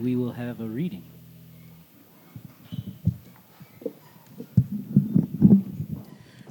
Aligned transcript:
we 0.00 0.16
will 0.16 0.32
have 0.32 0.60
a 0.60 0.64
reading. 0.64 1.04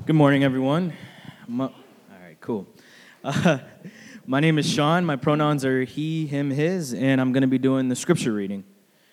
Good 0.05 0.15
morning, 0.15 0.43
everyone. 0.43 0.93
My, 1.47 1.65
all 1.65 1.73
right, 2.21 2.39
cool. 2.41 2.67
Uh, 3.23 3.57
my 4.27 4.39
name 4.39 4.59
is 4.59 4.69
Sean. 4.69 5.03
My 5.03 5.15
pronouns 5.15 5.65
are 5.65 5.83
he, 5.83 6.27
him, 6.27 6.51
his, 6.51 6.93
and 6.93 7.19
I'm 7.19 7.33
going 7.33 7.41
to 7.41 7.47
be 7.47 7.57
doing 7.57 7.89
the 7.89 7.95
scripture 7.95 8.33
reading. 8.33 8.63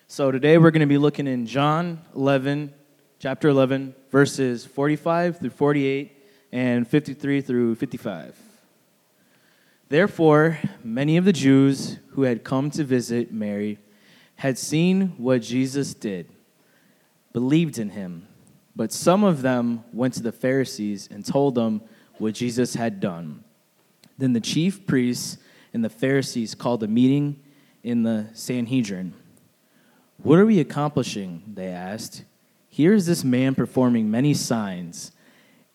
So 0.07 0.29
today 0.29 0.59
we're 0.59 0.71
going 0.71 0.81
to 0.81 0.85
be 0.85 0.99
looking 0.99 1.25
in 1.25 1.47
John 1.47 2.01
11, 2.15 2.73
chapter 3.17 3.49
11, 3.49 3.95
verses 4.11 4.65
45 4.65 5.39
through 5.39 5.49
48 5.49 6.15
and 6.51 6.87
53 6.87 7.41
through 7.41 7.73
55. 7.75 8.37
Therefore, 9.89 10.59
many 10.83 11.17
of 11.17 11.25
the 11.25 11.33
Jews 11.33 11.97
who 12.11 12.21
had 12.21 12.43
come 12.43 12.69
to 12.71 12.83
visit 12.83 13.33
Mary 13.33 13.79
had 14.37 14.57
seen 14.57 15.13
what 15.17 15.41
Jesus 15.41 15.93
did, 15.93 16.29
believed 17.33 17.77
in 17.77 17.89
him. 17.89 18.27
But 18.75 18.93
some 18.93 19.23
of 19.23 19.41
them 19.41 19.83
went 19.91 20.13
to 20.15 20.23
the 20.23 20.31
Pharisees 20.31 21.09
and 21.11 21.25
told 21.25 21.55
them 21.55 21.81
what 22.19 22.35
Jesus 22.35 22.75
had 22.75 22.99
done. 22.99 23.43
Then 24.17 24.33
the 24.33 24.39
chief 24.39 24.85
priests 24.85 25.37
and 25.73 25.83
the 25.83 25.89
Pharisees 25.89 26.55
called 26.55 26.83
a 26.83 26.87
meeting 26.87 27.39
in 27.83 28.03
the 28.03 28.27
Sanhedrin. 28.33 29.13
What 30.21 30.39
are 30.39 30.45
we 30.45 30.59
accomplishing? 30.59 31.43
They 31.53 31.67
asked. 31.67 32.23
Here 32.69 32.93
is 32.93 33.05
this 33.05 33.23
man 33.23 33.55
performing 33.55 34.09
many 34.09 34.33
signs. 34.33 35.11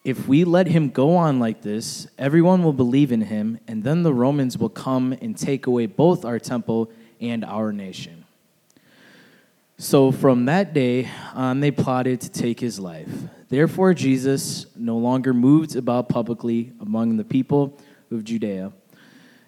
If 0.04 0.26
we 0.28 0.44
let 0.44 0.66
him 0.66 0.90
go 0.90 1.16
on 1.16 1.38
like 1.38 1.62
this, 1.62 2.08
everyone 2.18 2.62
will 2.62 2.72
believe 2.72 3.12
in 3.12 3.22
him, 3.22 3.58
and 3.68 3.84
then 3.84 4.02
the 4.02 4.14
Romans 4.14 4.58
will 4.58 4.68
come 4.68 5.12
and 5.20 5.36
take 5.36 5.66
away 5.66 5.86
both 5.86 6.24
our 6.24 6.38
temple 6.38 6.90
and 7.20 7.44
our 7.44 7.72
nation. 7.72 8.21
So 9.78 10.12
from 10.12 10.44
that 10.44 10.74
day 10.74 11.08
on, 11.34 11.60
they 11.60 11.70
plotted 11.70 12.20
to 12.20 12.30
take 12.30 12.60
his 12.60 12.78
life. 12.78 13.08
Therefore, 13.48 13.94
Jesus 13.94 14.66
no 14.76 14.96
longer 14.96 15.34
moved 15.34 15.76
about 15.76 16.08
publicly 16.08 16.72
among 16.80 17.16
the 17.16 17.24
people 17.24 17.78
of 18.10 18.24
Judea. 18.24 18.72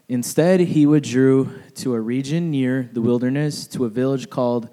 Instead, 0.09 0.61
he 0.61 0.87
withdrew 0.87 1.51
to 1.77 1.95
a 1.95 2.01
region 2.01 2.51
near 2.51 2.91
the 2.93 3.01
wilderness, 3.01 3.67
to 3.69 3.85
a 3.85 3.89
village 3.89 4.29
called 4.29 4.69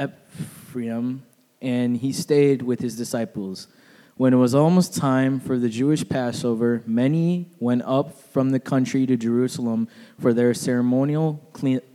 Ephraim, 0.00 1.22
and 1.60 1.98
he 1.98 2.12
stayed 2.12 2.62
with 2.62 2.80
his 2.80 2.96
disciples. 2.96 3.68
When 4.16 4.34
it 4.34 4.38
was 4.38 4.54
almost 4.54 4.96
time 4.96 5.38
for 5.38 5.58
the 5.58 5.68
Jewish 5.68 6.08
Passover, 6.08 6.82
many 6.86 7.48
went 7.58 7.82
up 7.82 8.18
from 8.32 8.50
the 8.50 8.60
country 8.60 9.06
to 9.06 9.16
Jerusalem 9.16 9.88
for 10.18 10.32
their 10.32 10.54
ceremonial 10.54 11.40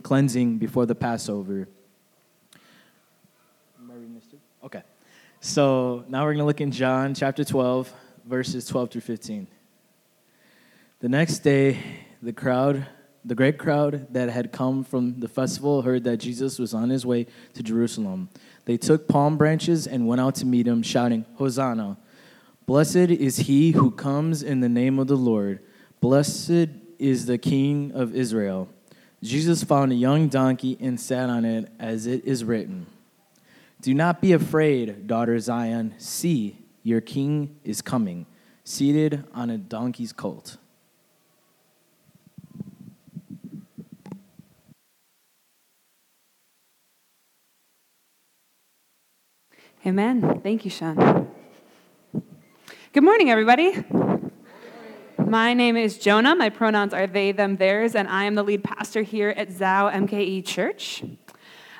cleansing 0.02 0.58
before 0.58 0.86
the 0.86 0.94
Passover. 0.94 1.68
Okay. 4.64 4.82
So 5.46 6.04
now 6.08 6.24
we're 6.24 6.32
going 6.32 6.38
to 6.38 6.44
look 6.44 6.60
in 6.60 6.72
John 6.72 7.14
chapter 7.14 7.44
12, 7.44 7.92
verses 8.24 8.66
12 8.66 8.90
through 8.90 9.00
15. 9.02 9.46
The 10.98 11.08
next 11.08 11.38
day, 11.38 11.78
the 12.20 12.32
crowd, 12.32 12.84
the 13.24 13.36
great 13.36 13.56
crowd 13.56 14.08
that 14.12 14.28
had 14.28 14.50
come 14.50 14.82
from 14.82 15.20
the 15.20 15.28
festival, 15.28 15.82
heard 15.82 16.02
that 16.02 16.16
Jesus 16.16 16.58
was 16.58 16.74
on 16.74 16.90
his 16.90 17.06
way 17.06 17.28
to 17.54 17.62
Jerusalem. 17.62 18.28
They 18.64 18.76
took 18.76 19.06
palm 19.06 19.38
branches 19.38 19.86
and 19.86 20.08
went 20.08 20.20
out 20.20 20.34
to 20.36 20.46
meet 20.46 20.66
him, 20.66 20.82
shouting, 20.82 21.24
Hosanna! 21.36 21.96
Blessed 22.66 22.96
is 22.96 23.36
he 23.36 23.70
who 23.70 23.92
comes 23.92 24.42
in 24.42 24.58
the 24.58 24.68
name 24.68 24.98
of 24.98 25.06
the 25.06 25.16
Lord. 25.16 25.60
Blessed 26.00 26.70
is 26.98 27.26
the 27.26 27.38
King 27.38 27.92
of 27.94 28.16
Israel. 28.16 28.68
Jesus 29.22 29.62
found 29.62 29.92
a 29.92 29.94
young 29.94 30.26
donkey 30.26 30.76
and 30.80 31.00
sat 31.00 31.30
on 31.30 31.44
it, 31.44 31.70
as 31.78 32.08
it 32.08 32.24
is 32.24 32.42
written. 32.42 32.86
Do 33.86 33.94
not 33.94 34.20
be 34.20 34.32
afraid, 34.32 35.06
daughter 35.06 35.38
Zion. 35.38 35.94
See, 35.98 36.58
your 36.82 37.00
king 37.00 37.54
is 37.62 37.80
coming, 37.80 38.26
seated 38.64 39.22
on 39.32 39.48
a 39.48 39.58
donkey's 39.58 40.12
colt. 40.12 40.56
Amen. 49.86 50.40
Thank 50.42 50.64
you, 50.64 50.70
Sean. 50.72 51.28
Good 52.92 53.04
morning, 53.04 53.30
everybody. 53.30 53.84
My 55.16 55.54
name 55.54 55.76
is 55.76 55.96
Jonah. 55.96 56.34
My 56.34 56.48
pronouns 56.48 56.92
are 56.92 57.06
they, 57.06 57.30
them, 57.30 57.54
theirs, 57.54 57.94
and 57.94 58.08
I 58.08 58.24
am 58.24 58.34
the 58.34 58.42
lead 58.42 58.64
pastor 58.64 59.02
here 59.02 59.28
at 59.36 59.50
Zao 59.50 59.94
MKE 59.94 60.44
Church. 60.44 61.04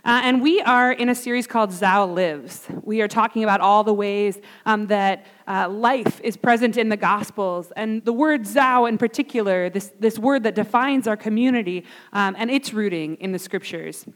Uh, 0.07 0.21
and 0.23 0.41
we 0.41 0.61
are 0.61 0.93
in 0.93 1.09
a 1.09 1.15
series 1.17 1.49
called 1.49 1.71
Zao 1.71 2.07
Lives. 2.15 2.69
We 2.85 3.03
are 3.03 3.09
talking 3.09 3.43
about 3.43 3.61
all 3.61 3.83
the 3.83 3.93
ways 3.93 4.39
um, 4.65 4.87
that 4.87 5.27
uh, 5.49 5.69
life 5.69 6.21
is 6.23 6.37
present 6.37 6.77
in 6.77 6.91
the 6.91 6.97
Gospels. 6.97 7.73
And 7.75 8.05
the 8.05 8.13
word 8.13 8.43
Zao, 8.43 8.89
in 8.89 8.99
particular, 8.99 9.69
this, 9.69 9.93
this 9.99 10.17
word 10.17 10.45
that 10.45 10.55
defines 10.55 11.09
our 11.09 11.17
community 11.17 11.85
um, 12.13 12.37
and 12.39 12.53
its 12.53 12.73
rooting 12.73 13.17
in 13.17 13.33
the 13.33 13.39
Scriptures. 13.41 14.07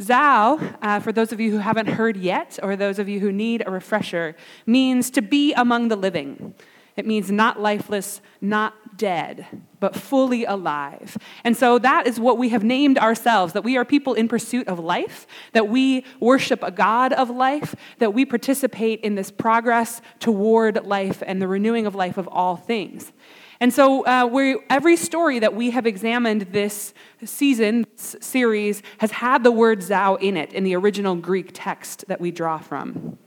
Zao, 0.00 0.76
uh, 0.80 1.00
for 1.00 1.10
those 1.10 1.32
of 1.32 1.40
you 1.40 1.50
who 1.50 1.58
haven't 1.58 1.88
heard 1.88 2.16
yet, 2.16 2.60
or 2.62 2.76
those 2.76 3.00
of 3.00 3.08
you 3.08 3.18
who 3.18 3.32
need 3.32 3.64
a 3.66 3.70
refresher, 3.72 4.36
means 4.64 5.10
to 5.10 5.22
be 5.22 5.52
among 5.54 5.88
the 5.88 5.96
living. 5.96 6.54
It 6.96 7.04
means 7.04 7.32
not 7.32 7.60
lifeless, 7.60 8.20
not 8.40 8.74
dead, 8.96 9.46
but 9.80 9.94
fully 9.94 10.44
alive. 10.44 11.16
And 11.44 11.56
so 11.56 11.78
that 11.78 12.06
is 12.06 12.20
what 12.20 12.38
we 12.38 12.50
have 12.50 12.64
named 12.64 12.98
ourselves 12.98 13.52
that 13.52 13.64
we 13.64 13.76
are 13.76 13.84
people 13.84 14.14
in 14.14 14.28
pursuit 14.28 14.68
of 14.68 14.78
life, 14.78 15.26
that 15.52 15.68
we 15.68 16.04
worship 16.20 16.62
a 16.62 16.70
God 16.70 17.12
of 17.12 17.30
life, 17.30 17.74
that 17.98 18.14
we 18.14 18.24
participate 18.24 19.00
in 19.00 19.14
this 19.14 19.30
progress 19.30 20.00
toward 20.20 20.84
life 20.86 21.22
and 21.26 21.40
the 21.40 21.48
renewing 21.48 21.86
of 21.86 21.94
life 21.94 22.16
of 22.16 22.28
all 22.28 22.56
things. 22.56 23.12
And 23.60 23.72
so, 23.72 24.04
uh, 24.04 24.56
every 24.70 24.96
story 24.96 25.38
that 25.38 25.54
we 25.54 25.70
have 25.70 25.86
examined 25.86 26.48
this 26.50 26.92
season, 27.24 27.86
this 27.96 28.16
series, 28.20 28.82
has 28.98 29.12
had 29.12 29.44
the 29.44 29.52
word 29.52 29.78
Zao 29.78 30.20
in 30.20 30.36
it 30.36 30.52
in 30.52 30.64
the 30.64 30.74
original 30.74 31.14
Greek 31.14 31.50
text 31.52 32.04
that 32.08 32.20
we 32.20 32.32
draw 32.32 32.58
from. 32.58 33.18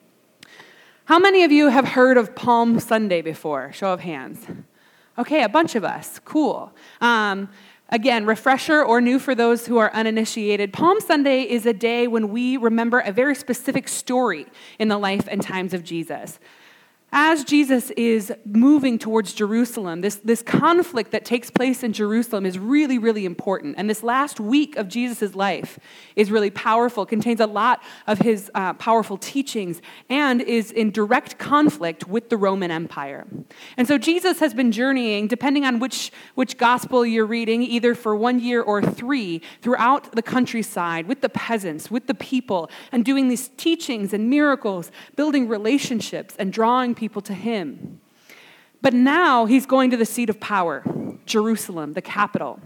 How 1.06 1.20
many 1.20 1.44
of 1.44 1.54
you 1.54 1.70
have 1.70 1.90
heard 1.90 2.18
of 2.18 2.36
Palm 2.36 2.80
Sunday 2.82 3.22
before? 3.22 3.72
Show 3.72 3.94
of 3.94 4.02
hands. 4.02 4.46
Okay, 5.18 5.44
a 5.44 5.50
bunch 5.50 5.76
of 5.76 5.84
us. 5.84 6.20
Cool. 6.26 6.74
Um, 7.00 7.50
again, 7.90 8.26
refresher 8.26 8.84
or 8.84 9.00
new 9.00 9.20
for 9.20 9.34
those 9.34 9.68
who 9.68 9.78
are 9.78 9.94
uninitiated. 9.94 10.74
Palm 10.74 11.00
Sunday 11.00 11.44
is 11.44 11.66
a 11.66 11.74
day 11.74 12.08
when 12.08 12.30
we 12.30 12.58
remember 12.58 13.00
a 13.00 13.12
very 13.12 13.36
specific 13.36 13.88
story 13.88 14.46
in 14.78 14.90
the 14.90 14.98
life 14.98 15.28
and 15.30 15.42
times 15.42 15.74
of 15.74 15.84
Jesus 15.84 16.40
as 17.12 17.46
Jesus 17.46 17.92
is 17.92 18.34
moving 18.46 19.00
towards 19.00 19.34
Jerusalem, 19.34 20.02
this, 20.02 20.16
this 20.18 20.42
conflict 20.42 21.12
that 21.12 21.24
takes 21.24 21.50
place 21.50 21.84
in 21.84 21.94
Jerusalem 21.94 22.46
is 22.46 22.60
really, 22.60 22.98
really 22.98 23.26
important. 23.26 23.76
And 23.78 23.90
this 23.90 24.04
last 24.04 24.40
week 24.40 24.76
of 24.76 24.90
Jesus' 24.90 25.34
life 25.34 25.80
is 26.16 26.30
really 26.30 26.50
powerful, 26.50 27.06
contains 27.06 27.40
a 27.40 27.48
lot 27.48 27.82
of 28.08 28.20
his 28.20 28.52
uh, 28.54 28.74
powerful 28.74 29.18
teachings, 29.18 29.82
and 30.10 30.42
is 30.42 30.72
in 30.72 30.92
direct 30.92 31.38
conflict 31.38 32.08
with 32.08 32.30
the 32.30 32.38
Roman 32.38 32.72
Empire. 32.72 33.26
And 33.78 33.88
so 33.88 33.98
Jesus 33.98 34.40
has 34.40 34.54
been 34.54 34.72
journeying, 34.72 35.28
depending 35.28 35.64
on 35.64 35.80
which, 35.80 36.12
which 36.34 36.58
gospel 36.58 37.06
you're 37.06 37.26
reading, 37.26 37.62
either 37.62 37.96
for 37.96 38.16
one 38.16 38.40
year 38.40 38.62
or 38.62 38.82
three, 38.82 39.42
throughout 39.62 40.12
the 40.14 40.22
countryside 40.22 41.08
with 41.08 41.22
the 41.22 41.30
peasants, 41.30 41.92
with 41.92 42.08
the 42.08 42.14
people, 42.14 42.70
and 42.92 43.06
doing 43.06 43.30
these 43.30 43.50
teachings 43.58 44.12
and 44.12 44.30
miracles, 44.30 44.92
building 45.16 45.48
relationships 45.48 46.36
and 46.38 46.52
drawing 46.52 46.95
people 46.96 47.22
to 47.24 47.34
him. 47.34 48.00
But 48.82 48.94
now 48.94 49.46
he's 49.46 49.66
going 49.66 49.90
to 49.92 49.98
the 49.98 50.06
seat 50.06 50.30
of 50.30 50.40
power, 50.40 50.84
Jerusalem, 51.26 51.94
the 51.94 52.02
capital. 52.02 52.60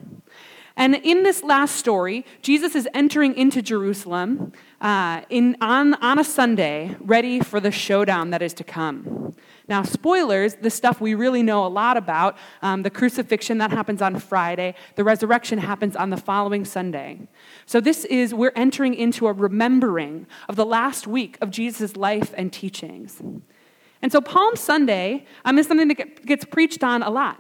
And 0.79 0.95
in 0.95 1.23
this 1.23 1.43
last 1.43 1.75
story, 1.75 2.25
Jesus 2.41 2.73
is 2.73 2.87
entering 2.93 3.35
into 3.35 3.61
Jerusalem 3.61 4.53
uh, 4.79 5.21
in, 5.29 5.57
on, 5.59 5.95
on 5.95 6.17
a 6.17 6.23
Sunday, 6.23 6.95
ready 7.01 7.41
for 7.41 7.59
the 7.59 7.69
showdown 7.69 8.29
that 8.29 8.41
is 8.41 8.53
to 8.55 8.63
come. 8.63 9.35
Now, 9.67 9.83
spoilers, 9.83 10.55
the 10.55 10.69
stuff 10.69 11.01
we 11.01 11.15
really 11.15 11.43
know 11.43 11.65
a 11.65 11.67
lot 11.67 11.97
about 11.97 12.37
um, 12.61 12.83
the 12.83 12.89
crucifixion 12.89 13.57
that 13.57 13.71
happens 13.71 14.01
on 14.01 14.19
Friday, 14.19 14.73
the 14.95 15.03
resurrection 15.03 15.59
happens 15.59 15.97
on 15.97 16.11
the 16.11 16.17
following 16.17 16.63
Sunday. 16.63 17.27
So, 17.65 17.81
this 17.81 18.05
is, 18.05 18.33
we're 18.33 18.53
entering 18.55 18.93
into 18.93 19.27
a 19.27 19.33
remembering 19.33 20.27
of 20.47 20.55
the 20.55 20.65
last 20.65 21.05
week 21.05 21.37
of 21.41 21.51
Jesus' 21.51 21.97
life 21.97 22.33
and 22.37 22.53
teachings. 22.53 23.21
And 24.01 24.11
so 24.11 24.21
Palm 24.21 24.55
Sunday 24.55 25.25
um, 25.45 25.57
is 25.57 25.67
something 25.67 25.87
that 25.89 26.25
gets 26.25 26.45
preached 26.45 26.83
on 26.83 27.03
a 27.03 27.09
lot. 27.09 27.39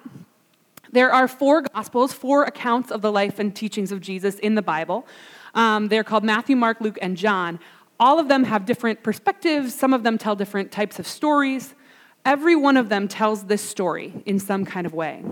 There 0.91 1.11
are 1.13 1.27
four 1.27 1.61
Gospels, 1.61 2.13
four 2.13 2.43
accounts 2.43 2.91
of 2.91 3.01
the 3.01 3.11
life 3.11 3.39
and 3.39 3.55
teachings 3.55 3.91
of 3.91 4.01
Jesus 4.01 4.35
in 4.39 4.55
the 4.55 4.61
Bible. 4.61 5.05
Um, 5.53 5.87
they're 5.87 6.03
called 6.03 6.23
Matthew, 6.23 6.55
Mark, 6.55 6.81
Luke, 6.81 6.97
and 7.01 7.15
John. 7.15 7.59
All 7.99 8.19
of 8.19 8.27
them 8.27 8.43
have 8.45 8.65
different 8.65 9.03
perspectives, 9.03 9.73
some 9.73 9.93
of 9.93 10.03
them 10.03 10.17
tell 10.17 10.35
different 10.35 10.71
types 10.71 10.99
of 10.99 11.07
stories. 11.07 11.75
Every 12.25 12.55
one 12.55 12.77
of 12.77 12.89
them 12.89 13.07
tells 13.07 13.45
this 13.45 13.61
story 13.61 14.23
in 14.25 14.39
some 14.39 14.65
kind 14.65 14.85
of 14.85 14.93
way. 14.93 15.23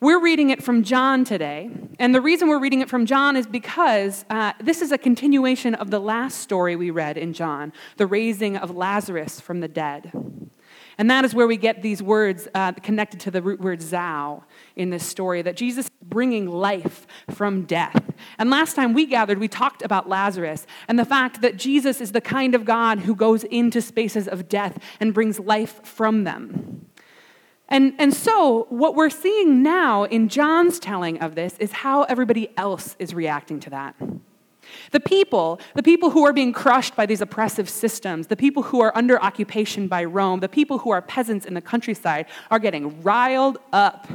We're 0.00 0.20
reading 0.20 0.50
it 0.50 0.62
from 0.62 0.84
John 0.84 1.24
today. 1.24 1.70
And 1.98 2.14
the 2.14 2.20
reason 2.20 2.48
we're 2.48 2.60
reading 2.60 2.80
it 2.82 2.88
from 2.88 3.04
John 3.04 3.34
is 3.36 3.48
because 3.48 4.24
uh, 4.30 4.52
this 4.60 4.80
is 4.80 4.92
a 4.92 4.98
continuation 4.98 5.74
of 5.74 5.90
the 5.90 5.98
last 5.98 6.38
story 6.38 6.76
we 6.76 6.90
read 6.90 7.18
in 7.18 7.32
John, 7.32 7.72
the 7.96 8.06
raising 8.06 8.56
of 8.56 8.70
Lazarus 8.70 9.40
from 9.40 9.58
the 9.58 9.66
dead. 9.66 10.12
And 10.98 11.10
that 11.10 11.24
is 11.24 11.34
where 11.34 11.48
we 11.48 11.56
get 11.56 11.82
these 11.82 12.00
words 12.00 12.46
uh, 12.54 12.72
connected 12.72 13.18
to 13.20 13.32
the 13.32 13.42
root 13.42 13.60
word 13.60 13.80
zao 13.80 14.44
in 14.76 14.90
this 14.90 15.04
story 15.04 15.42
that 15.42 15.56
Jesus 15.56 15.86
is 15.86 15.90
bringing 16.00 16.46
life 16.46 17.04
from 17.30 17.64
death. 17.64 18.00
And 18.38 18.50
last 18.50 18.76
time 18.76 18.94
we 18.94 19.04
gathered, 19.04 19.38
we 19.38 19.48
talked 19.48 19.82
about 19.82 20.08
Lazarus 20.08 20.64
and 20.86 20.96
the 20.96 21.04
fact 21.04 21.40
that 21.40 21.56
Jesus 21.56 22.00
is 22.00 22.12
the 22.12 22.20
kind 22.20 22.54
of 22.54 22.64
God 22.64 23.00
who 23.00 23.16
goes 23.16 23.42
into 23.44 23.82
spaces 23.82 24.28
of 24.28 24.48
death 24.48 24.78
and 25.00 25.12
brings 25.12 25.40
life 25.40 25.84
from 25.84 26.22
them. 26.22 26.77
And, 27.68 27.94
and 27.98 28.14
so, 28.14 28.66
what 28.70 28.94
we're 28.94 29.10
seeing 29.10 29.62
now 29.62 30.04
in 30.04 30.28
John's 30.28 30.78
telling 30.78 31.18
of 31.20 31.34
this 31.34 31.54
is 31.58 31.70
how 31.70 32.04
everybody 32.04 32.48
else 32.56 32.96
is 32.98 33.12
reacting 33.12 33.60
to 33.60 33.70
that. 33.70 33.94
The 34.90 35.00
people, 35.00 35.60
the 35.74 35.82
people 35.82 36.10
who 36.10 36.24
are 36.24 36.32
being 36.32 36.52
crushed 36.52 36.96
by 36.96 37.06
these 37.06 37.20
oppressive 37.20 37.68
systems, 37.68 38.26
the 38.26 38.36
people 38.36 38.62
who 38.62 38.80
are 38.80 38.96
under 38.96 39.22
occupation 39.22 39.88
by 39.88 40.04
Rome, 40.04 40.40
the 40.40 40.48
people 40.48 40.78
who 40.78 40.90
are 40.90 41.02
peasants 41.02 41.46
in 41.46 41.54
the 41.54 41.60
countryside 41.60 42.26
are 42.50 42.58
getting 42.58 43.02
riled 43.02 43.58
up. 43.72 44.08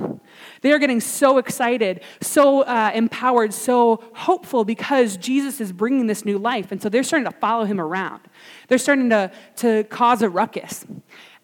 They 0.62 0.72
are 0.72 0.80
getting 0.80 1.00
so 1.00 1.38
excited, 1.38 2.02
so 2.22 2.62
uh, 2.62 2.92
empowered, 2.94 3.54
so 3.54 4.04
hopeful 4.16 4.66
because 4.66 5.18
Jesus 5.18 5.62
is 5.62 5.72
bringing 5.72 6.08
this 6.08 6.26
new 6.26 6.38
life. 6.38 6.72
And 6.72 6.82
so 6.82 6.90
they're 6.90 7.04
starting 7.04 7.30
to 7.30 7.38
follow 7.38 7.66
him 7.66 7.80
around. 7.80 8.22
They're 8.68 8.78
starting 8.78 9.10
to, 9.12 9.32
to 9.58 9.84
cause 9.86 10.22
a 10.22 10.30
ruckus. 10.30 10.86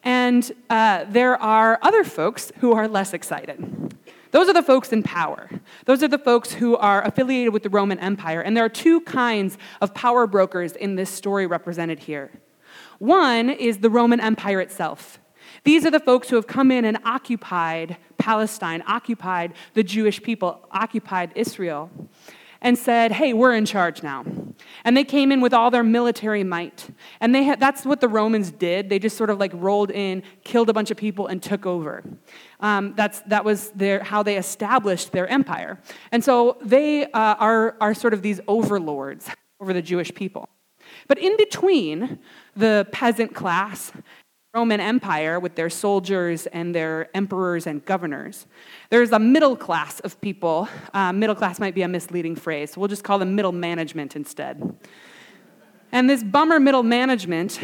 And 0.04 0.51
uh, 0.69 1.06
there 1.10 1.36
are 1.42 1.80
other 1.81 2.04
folks 2.04 2.51
who 2.60 2.74
are 2.74 2.88
less 2.88 3.13
excited. 3.13 3.96
Those 4.31 4.48
are 4.48 4.54
the 4.54 4.63
folks 4.63 4.94
in 4.94 5.04
power. 5.04 5.50
Those 5.86 6.04
are 6.04 6.07
the 6.07 6.19
folks 6.19 6.54
who 6.54 6.78
are 6.78 7.04
affiliated 7.04 7.51
with 7.51 7.63
the 7.63 7.69
Roman 7.69 8.00
Empire. 8.00 8.42
And 8.42 8.56
there 8.56 8.63
are 8.63 8.69
two 8.69 9.01
kinds 9.01 9.57
of 9.81 9.94
power 9.94 10.28
brokers 10.28 10.74
in 10.74 10.96
this 10.96 11.10
story 11.10 11.48
represented 11.48 12.00
here. 12.00 12.31
One 13.00 13.50
is 13.50 13.80
the 13.80 13.90
Roman 13.90 14.19
Empire 14.19 14.62
itself. 14.62 15.19
These 15.63 15.86
are 15.86 15.92
the 15.92 16.00
folks 16.00 16.30
who 16.30 16.36
have 16.36 16.48
come 16.48 16.72
in 16.72 16.86
and 16.86 17.00
occupied 17.04 17.98
Palestine, 18.18 18.84
occupied 18.88 19.54
the 19.74 19.84
Jewish 19.84 20.22
people, 20.22 20.68
occupied 20.72 21.31
Israel 21.36 21.90
and 22.62 22.78
said, 22.78 23.13
Hey, 23.13 23.34
we're 23.34 23.56
in 23.56 23.66
charge 23.66 24.04
now. 24.04 24.25
And 24.90 24.98
they 24.98 25.04
came 25.04 25.32
in 25.32 25.40
with 25.40 25.54
all 25.54 25.70
their 25.70 25.84
military 25.84 26.44
might. 26.44 26.90
And 27.22 27.36
they 27.36 27.44
had, 27.44 27.60
that's 27.60 27.86
what 27.86 28.02
the 28.02 28.08
Romans 28.08 28.50
did. 28.50 28.90
They 28.90 28.98
just 28.98 29.16
sort 29.16 29.30
of 29.30 29.38
like 29.38 29.52
rolled 29.54 29.92
in, 29.92 30.24
killed 30.44 30.68
a 30.68 30.74
bunch 30.74 30.90
of 30.90 30.98
people, 30.98 31.28
and 31.28 31.44
took 31.44 31.68
over. 31.68 32.04
Um, 32.60 32.96
that's, 32.96 33.22
that 33.28 33.46
was 33.46 33.70
their, 33.76 34.04
how 34.04 34.24
they 34.24 34.36
established 34.36 35.12
their 35.12 35.28
empire. 35.28 35.80
And 36.12 36.24
so 36.24 36.58
they 36.64 37.06
uh, 37.06 37.36
are, 37.36 37.76
are 37.80 37.94
sort 37.94 38.16
of 38.16 38.24
these 38.24 38.42
overlords 38.48 39.30
over 39.62 39.74
the 39.74 39.82
Jewish 39.84 40.12
people. 40.16 40.50
But 41.08 41.20
in 41.20 41.38
between 41.38 42.18
the 42.56 42.88
peasant 42.92 43.36
class 43.36 43.92
Roman 44.56 44.80
Empire 44.80 45.40
with 45.40 45.54
their 45.54 45.69
soldiers 45.69 46.48
and 46.48 46.74
their 46.74 47.16
emperors 47.16 47.68
and 47.68 47.86
governors. 47.86 48.48
There's 48.90 49.12
a 49.12 49.19
middle 49.19 49.56
class 49.56 50.00
of 50.00 50.19
people. 50.22 50.68
Uh, 50.92 51.13
middle 51.13 51.36
class 51.36 51.60
might 51.60 51.75
be 51.75 51.84
a 51.84 51.88
misleading 51.88 52.36
phrase, 52.36 52.72
so 52.72 52.81
we'll 52.81 52.88
just 52.88 53.04
call 53.04 53.19
them 53.19 53.36
middle 53.36 53.51
management 53.51 54.16
instead. 54.16 54.75
And 55.92 56.10
this 56.10 56.24
bummer 56.24 56.60
middle 56.60 56.81
management 56.81 57.60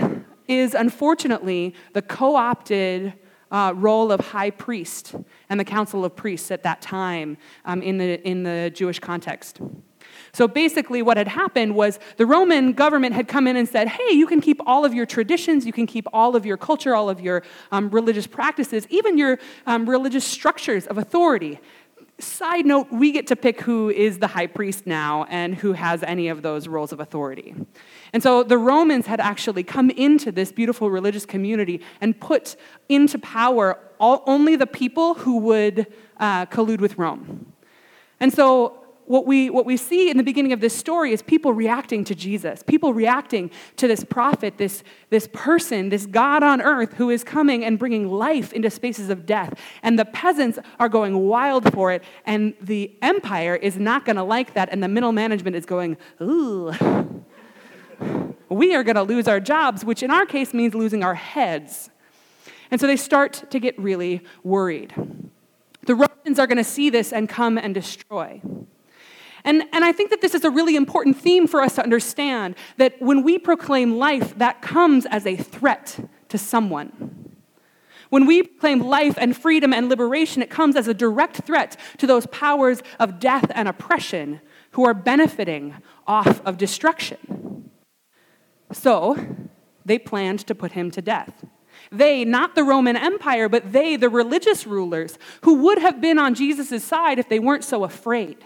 is 0.47 0.75
unfortunately 0.75 1.73
the 1.93 2.03
co 2.03 2.35
opted 2.35 3.13
uh, 3.49 3.73
role 3.75 4.11
of 4.11 4.19
high 4.19 4.51
priest 4.51 5.15
and 5.49 5.59
the 5.59 5.65
council 5.65 6.05
of 6.05 6.15
priests 6.15 6.51
at 6.51 6.61
that 6.61 6.83
time 6.83 7.35
um, 7.65 7.81
in, 7.81 7.97
the, 7.97 8.21
in 8.27 8.43
the 8.43 8.71
Jewish 8.75 8.99
context. 8.99 9.59
So 10.35 10.49
basically, 10.49 11.01
what 11.01 11.15
had 11.15 11.29
happened 11.29 11.75
was 11.75 11.97
the 12.17 12.25
Roman 12.25 12.73
government 12.73 13.15
had 13.15 13.29
come 13.29 13.47
in 13.47 13.55
and 13.55 13.69
said, 13.69 13.87
hey, 13.87 14.11
you 14.11 14.27
can 14.27 14.41
keep 14.41 14.59
all 14.65 14.83
of 14.83 14.93
your 14.93 15.05
traditions, 15.05 15.65
you 15.65 15.71
can 15.71 15.87
keep 15.87 16.05
all 16.11 16.35
of 16.35 16.45
your 16.45 16.57
culture, 16.57 16.93
all 16.93 17.09
of 17.09 17.21
your 17.21 17.41
um, 17.71 17.89
religious 17.89 18.27
practices, 18.27 18.85
even 18.89 19.17
your 19.17 19.39
um, 19.65 19.89
religious 19.89 20.25
structures 20.25 20.87
of 20.87 20.97
authority. 20.97 21.57
Side 22.19 22.65
note, 22.65 22.87
we 22.91 23.13
get 23.13 23.27
to 23.27 23.37
pick 23.37 23.61
who 23.61 23.89
is 23.89 24.19
the 24.19 24.27
high 24.27 24.47
priest 24.47 24.85
now 24.85 25.23
and 25.29 25.55
who 25.55 25.71
has 25.71 26.03
any 26.03 26.27
of 26.27 26.41
those 26.41 26.67
roles 26.67 26.91
of 26.91 26.99
authority. 26.99 27.55
And 28.11 28.21
so 28.21 28.43
the 28.43 28.57
Romans 28.57 29.05
had 29.05 29.21
actually 29.21 29.63
come 29.63 29.89
into 29.89 30.33
this 30.33 30.51
beautiful 30.51 30.91
religious 30.91 31.25
community 31.25 31.79
and 32.01 32.19
put 32.19 32.57
into 32.89 33.17
power 33.19 33.79
all, 34.01 34.21
only 34.27 34.57
the 34.57 34.67
people 34.67 35.13
who 35.13 35.38
would 35.38 35.88
uh, 36.17 36.45
collude 36.47 36.81
with 36.81 36.97
Rome. 36.97 37.53
And 38.19 38.33
so 38.33 38.81
what 39.07 39.25
we, 39.25 39.49
what 39.49 39.65
we 39.65 39.77
see 39.77 40.09
in 40.09 40.17
the 40.17 40.23
beginning 40.23 40.53
of 40.53 40.59
this 40.59 40.75
story 40.75 41.11
is 41.13 41.21
people 41.21 41.53
reacting 41.53 42.03
to 42.05 42.15
Jesus, 42.15 42.63
people 42.63 42.93
reacting 42.93 43.51
to 43.77 43.87
this 43.87 44.03
prophet, 44.03 44.57
this, 44.57 44.83
this 45.09 45.29
person, 45.31 45.89
this 45.89 46.05
God 46.05 46.43
on 46.43 46.61
earth 46.61 46.93
who 46.93 47.09
is 47.09 47.23
coming 47.23 47.63
and 47.63 47.77
bringing 47.77 48.09
life 48.09 48.51
into 48.53 48.69
spaces 48.69 49.09
of 49.09 49.25
death. 49.25 49.59
And 49.83 49.99
the 49.99 50.05
peasants 50.05 50.59
are 50.79 50.89
going 50.89 51.17
wild 51.19 51.71
for 51.73 51.91
it, 51.91 52.03
and 52.25 52.53
the 52.61 52.95
empire 53.01 53.55
is 53.55 53.77
not 53.77 54.05
going 54.05 54.15
to 54.15 54.23
like 54.23 54.53
that, 54.53 54.69
and 54.71 54.83
the 54.83 54.87
middle 54.87 55.11
management 55.11 55.55
is 55.55 55.65
going, 55.65 55.97
ooh. 56.21 56.71
We 58.49 58.75
are 58.75 58.83
going 58.83 58.95
to 58.95 59.03
lose 59.03 59.27
our 59.27 59.39
jobs, 59.39 59.83
which 59.83 60.03
in 60.03 60.11
our 60.11 60.25
case 60.25 60.53
means 60.53 60.75
losing 60.75 61.03
our 61.03 61.15
heads. 61.15 61.89
And 62.71 62.79
so 62.79 62.87
they 62.87 62.97
start 62.97 63.49
to 63.51 63.59
get 63.59 63.77
really 63.79 64.21
worried. 64.43 64.93
The 65.85 65.95
Romans 65.95 66.39
are 66.39 66.47
going 66.47 66.57
to 66.57 66.63
see 66.63 66.89
this 66.89 67.13
and 67.13 67.29
come 67.29 67.57
and 67.57 67.73
destroy. 67.73 68.41
And, 69.45 69.63
and 69.71 69.86
I 69.86 69.92
think 69.92 70.09
that 70.09 70.21
this 70.21 70.33
is 70.33 70.44
a 70.44 70.50
really 70.50 70.75
important 70.75 71.18
theme 71.18 71.47
for 71.47 71.62
us 71.62 71.75
to 71.75 71.83
understand 71.83 72.56
that 72.77 73.00
when 73.00 73.24
we 73.24 73.38
proclaim 73.38 73.97
life, 73.97 74.38
that 74.39 74.62
comes 74.62 75.06
as 75.06 75.25
a 75.27 75.36
threat 75.36 76.00
to 76.30 76.38
someone. 76.39 77.36
When 78.09 78.25
we 78.25 78.42
proclaim 78.42 78.80
life 78.80 79.15
and 79.19 79.38
freedom 79.38 79.71
and 79.71 79.88
liberation, 79.88 80.42
it 80.42 80.50
comes 80.50 80.75
as 80.75 80.88
a 80.88 80.94
direct 80.95 81.38
threat 81.38 81.77
to 82.00 82.07
those 82.07 82.25
powers 82.27 82.81
of 83.00 83.19
death 83.19 83.51
and 83.53 83.68
oppression 83.68 84.42
who 84.71 84.83
are 84.83 84.95
benefiting 84.95 85.75
off 86.07 86.41
of 86.45 86.57
destruction. 86.57 87.69
So, 88.71 89.15
they 89.86 90.00
planned 90.00 90.39
to 90.48 90.56
put 90.56 90.71
him 90.71 90.89
to 90.91 91.01
death. 91.01 91.45
They, 91.91 92.25
not 92.25 92.56
the 92.56 92.63
Roman 92.63 92.95
Empire, 92.95 93.48
but 93.48 93.71
they, 93.71 93.95
the 93.95 94.09
religious 94.09 94.65
rulers, 94.65 95.19
who 95.41 95.56
would 95.65 95.77
have 95.77 96.01
been 96.01 96.18
on 96.18 96.33
Jesus' 96.33 96.83
side 96.83 97.19
if 97.19 97.30
they 97.30 97.38
weren't 97.38 97.63
so 97.63 97.83
afraid. 97.83 98.44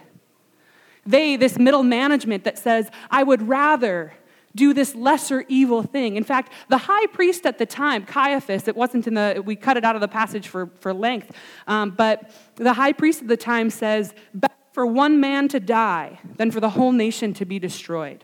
They, 1.06 1.36
this 1.36 1.58
middle 1.58 1.84
management 1.84 2.44
that 2.44 2.58
says, 2.58 2.90
I 3.10 3.24
would 3.24 3.48
rather 3.48 4.14
do 4.56 4.74
this 4.74 4.96
lesser 4.96 5.46
evil 5.48 5.84
thing. 5.84 6.16
In 6.16 6.24
fact, 6.24 6.52
the 6.70 6.78
high 6.78 7.06
priest 7.08 7.46
at 7.46 7.58
the 7.58 7.66
time, 7.66 8.06
Caiaphas, 8.06 8.68
it 8.68 8.76
wasn't 8.76 9.08
in 9.08 9.14
the, 9.14 9.42
we 9.46 9.56
cut 9.56 9.78
it 9.78 9.86
out 9.86 9.96
of 9.96 10.02
the 10.02 10.08
passage 10.08 10.48
for, 10.48 10.70
for 10.80 10.94
length, 10.94 11.32
um, 11.68 11.92
but 11.92 12.32
the 12.56 12.74
high 12.74 12.94
priest 12.94 13.22
at 13.22 13.28
the 13.28 13.38
time 13.38 13.70
says, 13.70 14.14
better 14.34 14.54
for 14.74 14.86
one 14.86 15.20
man 15.20 15.48
to 15.50 15.60
die 15.60 16.20
than 16.38 16.52
for 16.52 16.60
the 16.60 16.72
whole 16.72 16.92
nation 16.92 17.34
to 17.36 17.46
be 17.46 17.60
destroyed. 17.60 18.24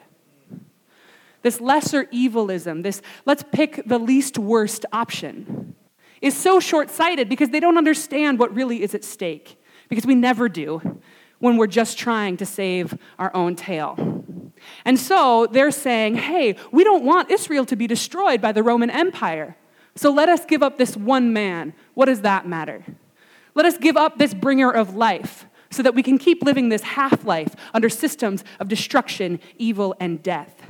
This 1.42 1.62
lesser 1.62 2.08
evilism, 2.12 2.82
this 2.82 3.02
let's 3.26 3.44
pick 3.52 3.84
the 3.86 4.00
least 4.00 4.40
worst 4.40 4.86
option, 4.92 5.76
is 6.22 6.36
so 6.36 6.60
short 6.60 6.90
sighted 6.90 7.30
because 7.30 7.50
they 7.50 7.60
don't 7.60 7.78
understand 7.78 8.40
what 8.40 8.56
really 8.56 8.82
is 8.82 8.96
at 8.96 9.04
stake, 9.04 9.62
because 9.90 10.08
we 10.08 10.16
never 10.16 10.50
do 10.50 11.00
when 11.46 11.58
we're 11.58 11.68
just 11.68 12.00
trying 12.00 12.36
to 12.38 12.46
save 12.46 12.98
our 13.20 13.34
own 13.36 13.56
tail. 13.56 14.24
And 14.84 15.00
so 15.00 15.48
they're 15.52 15.70
saying, 15.70 16.16
hey, 16.16 16.56
we 16.72 16.84
don't 16.84 17.06
want 17.06 17.30
Israel 17.30 17.66
to 17.68 17.76
be 17.76 17.86
destroyed 17.86 18.42
by 18.42 18.52
the 18.52 18.64
Roman 18.64 18.90
Empire. 18.90 19.56
So 19.96 20.12
let 20.12 20.28
us 20.28 20.44
give 20.44 20.64
up 20.64 20.80
this 20.80 20.98
one 20.98 21.34
man. 21.34 21.76
What 21.94 22.06
does 22.06 22.22
that 22.22 22.48
matter? 22.48 22.84
Let 23.54 23.68
us 23.68 23.78
give 23.78 23.96
up 23.96 24.18
this 24.18 24.34
bringer 24.34 24.72
of 24.72 24.96
life 24.96 25.46
so 25.70 25.84
that 25.84 25.94
we 25.94 26.02
can 26.02 26.18
keep 26.18 26.42
living 26.42 26.70
this 26.70 26.82
half 26.82 27.24
life 27.26 27.56
under 27.76 27.90
systems 27.90 28.44
of 28.60 28.68
destruction, 28.68 29.40
evil, 29.60 29.96
and 30.00 30.24
death. 30.24 30.68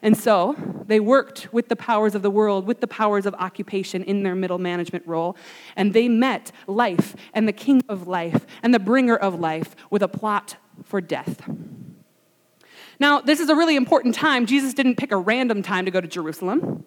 And 0.00 0.16
so 0.16 0.54
they 0.86 1.00
worked 1.00 1.52
with 1.52 1.68
the 1.68 1.76
powers 1.76 2.14
of 2.14 2.22
the 2.22 2.30
world, 2.30 2.66
with 2.66 2.80
the 2.80 2.86
powers 2.86 3.26
of 3.26 3.34
occupation 3.34 4.04
in 4.04 4.22
their 4.22 4.36
middle 4.36 4.58
management 4.58 5.06
role, 5.06 5.36
and 5.74 5.92
they 5.92 6.08
met 6.08 6.52
life 6.66 7.16
and 7.34 7.48
the 7.48 7.52
king 7.52 7.82
of 7.88 8.06
life 8.06 8.46
and 8.62 8.72
the 8.72 8.78
bringer 8.78 9.16
of 9.16 9.40
life 9.40 9.74
with 9.90 10.02
a 10.02 10.08
plot 10.08 10.56
for 10.84 11.00
death. 11.00 11.42
Now, 13.00 13.20
this 13.20 13.40
is 13.40 13.48
a 13.48 13.56
really 13.56 13.76
important 13.76 14.14
time. 14.14 14.46
Jesus 14.46 14.72
didn't 14.74 14.96
pick 14.96 15.12
a 15.12 15.16
random 15.16 15.62
time 15.62 15.84
to 15.84 15.90
go 15.90 16.00
to 16.00 16.08
Jerusalem. 16.08 16.84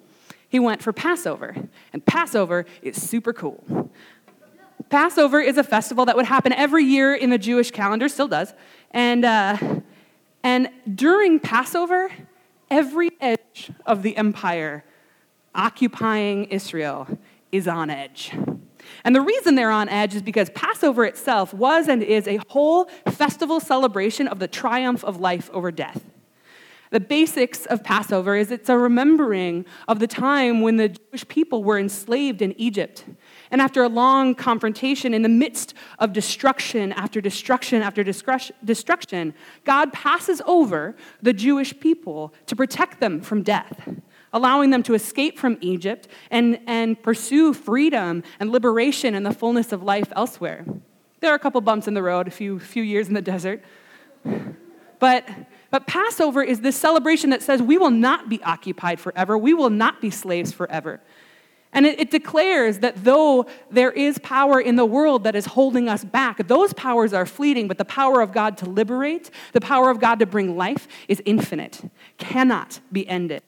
He 0.48 0.60
went 0.60 0.82
for 0.82 0.92
Passover, 0.92 1.56
and 1.94 2.06
Passover 2.06 2.66
is 2.82 3.02
super 3.02 3.32
cool. 3.34 3.92
Passover 4.90 5.40
is 5.40 5.58
a 5.58 5.64
festival 5.64 6.06
that 6.06 6.18
would 6.18 6.26
happen 6.26 6.52
every 6.52 6.84
year 6.84 7.16
in 7.16 7.30
the 7.30 7.38
Jewish 7.38 7.72
calendar, 7.72 8.10
still 8.10 8.28
does. 8.28 8.54
And, 8.92 9.24
uh, 9.24 9.58
and 10.44 10.70
during 10.94 11.40
Passover, 11.40 12.12
every 12.72 13.12
edge 13.20 13.70
of 13.86 14.02
the 14.02 14.18
empire 14.18 14.84
occupying 15.54 16.46
Israel 16.46 17.08
is 17.52 17.68
on 17.68 17.90
edge. 17.90 18.34
And 19.04 19.16
the 19.16 19.22
reason 19.22 19.56
they're 19.56 19.70
on 19.70 19.90
edge 19.90 20.16
is 20.16 20.22
because 20.22 20.50
Passover 20.52 21.06
itself 21.06 21.54
was 21.54 21.88
and 21.88 22.02
is 22.02 22.28
a 22.28 22.40
whole 22.48 22.86
festival 23.08 23.60
celebration 23.60 24.28
of 24.28 24.40
the 24.40 24.48
triumph 24.48 25.04
of 25.04 25.20
life 25.20 25.50
over 25.54 25.72
death. 25.72 26.04
The 26.92 27.00
basics 27.00 27.66
of 27.68 27.84
Passover 27.84 28.36
is 28.36 28.52
it's 28.52 28.70
a 28.70 28.78
remembering 28.78 29.66
of 29.88 30.00
the 30.00 30.08
time 30.08 30.62
when 30.62 30.78
the 30.78 30.90
Jewish 30.90 31.28
people 31.28 31.64
were 31.64 31.80
enslaved 31.80 32.42
in 32.42 32.54
Egypt. 32.60 33.06
And 33.52 33.62
after 33.62 33.84
a 33.84 33.90
long 33.90 34.34
confrontation, 34.34 35.14
in 35.14 35.22
the 35.22 35.30
midst 35.30 35.74
of 36.00 36.14
destruction 36.14 36.92
after 36.94 37.22
destruction 37.22 37.82
after 37.82 38.04
destruction, 38.04 39.34
God 39.66 39.94
passes 39.94 40.42
over 40.46 40.96
the 41.22 41.34
Jewish 41.34 41.78
people 41.80 42.34
to 42.48 42.56
protect 42.56 43.00
them 43.00 43.22
from 43.22 43.44
death, 43.44 43.88
allowing 44.34 44.70
them 44.70 44.84
to 44.84 44.94
escape 44.94 45.38
from 45.38 45.58
Egypt 45.62 46.08
and, 46.32 46.60
and 46.66 47.02
pursue 47.04 47.54
freedom 47.54 48.24
and 48.40 48.52
liberation 48.52 49.14
and 49.14 49.26
the 49.26 49.34
fullness 49.34 49.72
of 49.72 49.84
life 49.84 50.12
elsewhere. 50.16 50.66
There 51.20 51.32
are 51.32 51.36
a 51.36 51.40
couple 51.40 51.62
bumps 51.62 51.88
in 51.88 51.94
the 51.94 52.02
road, 52.02 52.28
a 52.28 52.32
few, 52.32 52.58
few 52.58 52.82
years 52.82 53.08
in 53.08 53.14
the 53.14 53.22
desert. 53.22 53.62
But 55.00 55.28
but 55.72 55.88
Passover 55.88 56.44
is 56.44 56.60
this 56.60 56.76
celebration 56.76 57.30
that 57.30 57.42
says 57.42 57.62
we 57.62 57.78
will 57.78 57.92
not 57.92 58.30
be 58.30 58.44
occupied 58.44 59.00
forever, 59.00 59.38
we 59.38 59.54
will 59.54 59.70
not 59.70 60.02
be 60.02 60.12
slaves 60.12 60.52
forever. 60.52 61.00
And 61.74 61.86
it, 61.86 62.00
it, 62.00 62.12
declares 62.12 62.80
that 62.80 63.04
though 63.06 63.46
there 63.70 63.92
is 63.92 64.18
power 64.20 64.60
in 64.60 64.76
the 64.76 64.86
world 64.86 65.24
that 65.24 65.36
is 65.36 65.46
holding 65.46 65.88
us 65.88 66.04
back, 66.04 66.48
those 66.48 66.74
powers 66.74 67.14
are 67.14 67.26
fleeting, 67.26 67.70
but 67.70 67.78
the 67.78 67.86
power 67.86 68.20
of 68.20 68.34
God 68.34 68.58
to 68.58 68.70
liberate, 68.70 69.32
the 69.54 69.62
power 69.62 69.90
of 69.90 70.00
God 70.00 70.20
to 70.20 70.26
bring 70.26 70.58
life 70.58 70.88
is 71.08 71.22
infinite, 71.26 71.90
cannot 72.18 72.82
be 72.92 73.08
ended. 73.08 73.44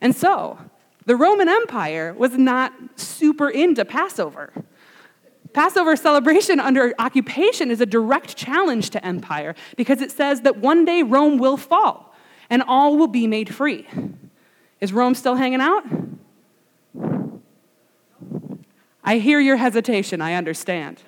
And 0.00 0.16
so, 0.16 0.58
the 1.04 1.16
Roman 1.16 1.48
Empire 1.48 2.14
was 2.14 2.38
not 2.38 2.72
super 2.96 3.50
into 3.50 3.84
Passover. 3.84 4.52
Passover 5.52 5.96
celebration 5.96 6.58
under 6.58 6.94
occupation 6.98 7.70
is 7.70 7.80
a 7.80 7.86
direct 7.86 8.36
challenge 8.36 8.90
to 8.90 9.04
empire 9.04 9.54
because 9.76 10.00
it 10.00 10.10
says 10.10 10.42
that 10.42 10.56
one 10.56 10.84
day 10.84 11.02
Rome 11.02 11.36
will 11.36 11.58
fall 11.58 12.14
and 12.48 12.62
all 12.62 12.96
will 12.96 13.08
be 13.08 13.26
made 13.26 13.54
free. 13.54 13.86
Is 14.80 14.92
Rome 14.92 15.14
still 15.14 15.34
hanging 15.34 15.60
out? 15.60 15.84
I 19.04 19.18
hear 19.18 19.40
your 19.40 19.56
hesitation, 19.56 20.20
I 20.20 20.34
understand. 20.34 21.02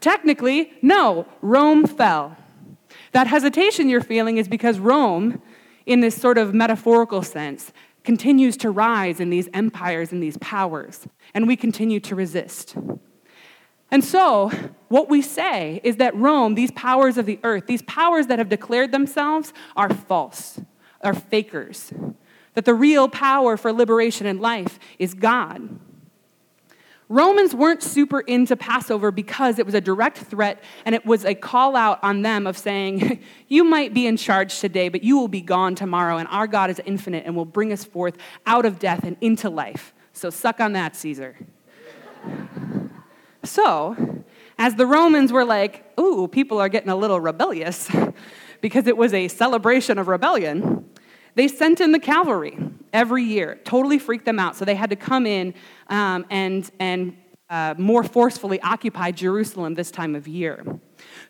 Technically, 0.00 0.72
no, 0.82 1.26
Rome 1.42 1.86
fell. 1.86 2.36
That 3.12 3.26
hesitation 3.26 3.88
you're 3.88 4.00
feeling 4.00 4.36
is 4.38 4.46
because 4.46 4.78
Rome, 4.78 5.42
in 5.84 6.00
this 6.00 6.14
sort 6.14 6.38
of 6.38 6.54
metaphorical 6.54 7.22
sense, 7.22 7.72
continues 8.04 8.56
to 8.58 8.70
rise 8.70 9.18
in 9.18 9.30
these 9.30 9.48
empires 9.52 10.12
and 10.12 10.22
these 10.22 10.38
powers, 10.38 11.08
and 11.34 11.48
we 11.48 11.56
continue 11.56 11.98
to 12.00 12.14
resist. 12.14 12.76
And 13.90 14.04
so, 14.04 14.50
what 14.88 15.08
we 15.08 15.22
say 15.22 15.80
is 15.82 15.96
that 15.96 16.14
Rome, 16.14 16.54
these 16.54 16.70
powers 16.72 17.18
of 17.18 17.26
the 17.26 17.40
earth, 17.42 17.66
these 17.66 17.82
powers 17.82 18.28
that 18.28 18.38
have 18.38 18.48
declared 18.48 18.92
themselves, 18.92 19.52
are 19.76 19.92
false, 19.92 20.60
are 21.02 21.14
fakers. 21.14 21.92
That 22.54 22.64
the 22.64 22.74
real 22.74 23.08
power 23.08 23.56
for 23.56 23.72
liberation 23.72 24.26
and 24.26 24.40
life 24.40 24.78
is 24.98 25.14
God. 25.14 25.78
Romans 27.08 27.54
weren't 27.54 27.82
super 27.82 28.20
into 28.20 28.56
Passover 28.56 29.12
because 29.12 29.60
it 29.60 29.66
was 29.66 29.74
a 29.74 29.80
direct 29.80 30.18
threat 30.18 30.62
and 30.84 30.94
it 30.94 31.06
was 31.06 31.24
a 31.24 31.34
call 31.34 31.76
out 31.76 32.02
on 32.02 32.22
them 32.22 32.46
of 32.46 32.58
saying, 32.58 33.22
You 33.48 33.62
might 33.62 33.94
be 33.94 34.06
in 34.06 34.16
charge 34.16 34.58
today, 34.58 34.88
but 34.88 35.04
you 35.04 35.16
will 35.16 35.28
be 35.28 35.40
gone 35.40 35.76
tomorrow, 35.76 36.16
and 36.16 36.26
our 36.28 36.48
God 36.48 36.68
is 36.68 36.80
infinite 36.84 37.24
and 37.24 37.36
will 37.36 37.44
bring 37.44 37.72
us 37.72 37.84
forth 37.84 38.16
out 38.44 38.64
of 38.64 38.80
death 38.80 39.04
and 39.04 39.16
into 39.20 39.48
life. 39.48 39.94
So 40.12 40.30
suck 40.30 40.60
on 40.60 40.72
that, 40.72 40.96
Caesar. 40.96 41.36
so, 43.44 44.24
as 44.58 44.74
the 44.74 44.86
Romans 44.86 45.32
were 45.32 45.44
like, 45.44 45.84
Ooh, 46.00 46.26
people 46.26 46.58
are 46.58 46.68
getting 46.68 46.90
a 46.90 46.96
little 46.96 47.20
rebellious 47.20 47.88
because 48.60 48.88
it 48.88 48.96
was 48.96 49.14
a 49.14 49.28
celebration 49.28 49.98
of 49.98 50.08
rebellion, 50.08 50.85
they 51.36 51.48
sent 51.48 51.80
in 51.80 51.92
the 51.92 52.00
cavalry 52.00 52.58
every 52.92 53.22
year, 53.22 53.60
totally 53.64 53.98
freaked 53.98 54.24
them 54.24 54.38
out. 54.38 54.56
So 54.56 54.64
they 54.64 54.74
had 54.74 54.90
to 54.90 54.96
come 54.96 55.26
in 55.26 55.54
um, 55.88 56.26
and, 56.30 56.68
and 56.80 57.16
uh, 57.48 57.74
more 57.78 58.02
forcefully 58.02 58.60
occupy 58.62 59.12
Jerusalem 59.12 59.74
this 59.74 59.90
time 59.90 60.14
of 60.14 60.26
year. 60.26 60.64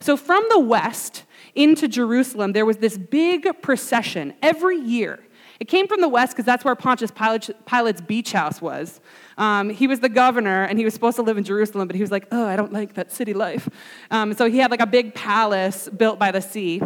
So 0.00 0.16
from 0.16 0.44
the 0.48 0.60
west 0.60 1.24
into 1.54 1.88
Jerusalem, 1.88 2.52
there 2.52 2.64
was 2.64 2.78
this 2.78 2.96
big 2.96 3.48
procession 3.62 4.34
every 4.42 4.78
year. 4.78 5.20
It 5.58 5.66
came 5.68 5.88
from 5.88 6.00
the 6.00 6.08
west 6.08 6.34
because 6.34 6.44
that's 6.44 6.64
where 6.64 6.74
Pontius 6.74 7.10
Pilate's 7.10 8.00
beach 8.02 8.32
house 8.32 8.60
was. 8.60 9.00
Um, 9.38 9.70
he 9.70 9.86
was 9.86 10.00
the 10.00 10.08
governor 10.08 10.64
and 10.64 10.78
he 10.78 10.84
was 10.84 10.94
supposed 10.94 11.16
to 11.16 11.22
live 11.22 11.38
in 11.38 11.44
Jerusalem, 11.44 11.88
but 11.88 11.96
he 11.96 12.02
was 12.02 12.10
like, 12.10 12.26
oh, 12.30 12.46
I 12.46 12.56
don't 12.56 12.72
like 12.72 12.94
that 12.94 13.10
city 13.10 13.32
life. 13.32 13.68
Um, 14.10 14.34
so 14.34 14.48
he 14.50 14.58
had 14.58 14.70
like 14.70 14.80
a 14.80 14.86
big 14.86 15.14
palace 15.14 15.88
built 15.88 16.18
by 16.18 16.30
the 16.30 16.42
sea. 16.42 16.82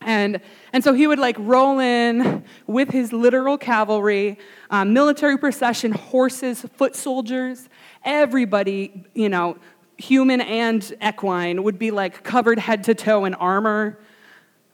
And, 0.00 0.40
and 0.72 0.84
so 0.84 0.94
he 0.94 1.06
would 1.06 1.18
like 1.18 1.36
roll 1.38 1.80
in 1.80 2.44
with 2.66 2.90
his 2.90 3.12
literal 3.12 3.58
cavalry, 3.58 4.38
um, 4.70 4.92
military 4.92 5.36
procession, 5.36 5.92
horses, 5.92 6.64
foot 6.76 6.94
soldiers, 6.94 7.68
everybody, 8.04 9.04
you 9.14 9.28
know, 9.28 9.58
human 9.96 10.40
and 10.40 10.94
equine, 11.06 11.62
would 11.64 11.78
be 11.78 11.90
like 11.90 12.22
covered 12.22 12.58
head 12.58 12.84
to 12.84 12.94
toe 12.94 13.24
in 13.24 13.34
armor. 13.34 13.98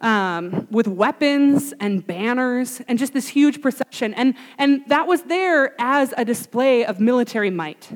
Um, 0.00 0.69
with 0.71 0.87
weapons 0.87 1.73
and 1.81 2.07
banners 2.07 2.83
and 2.88 2.99
just 2.99 3.14
this 3.14 3.26
huge 3.26 3.62
procession. 3.62 4.12
And, 4.12 4.35
and 4.59 4.83
that 4.88 5.07
was 5.07 5.23
there 5.23 5.75
as 5.81 6.12
a 6.19 6.26
display 6.26 6.85
of 6.85 7.00
military 7.00 7.49
might 7.49 7.88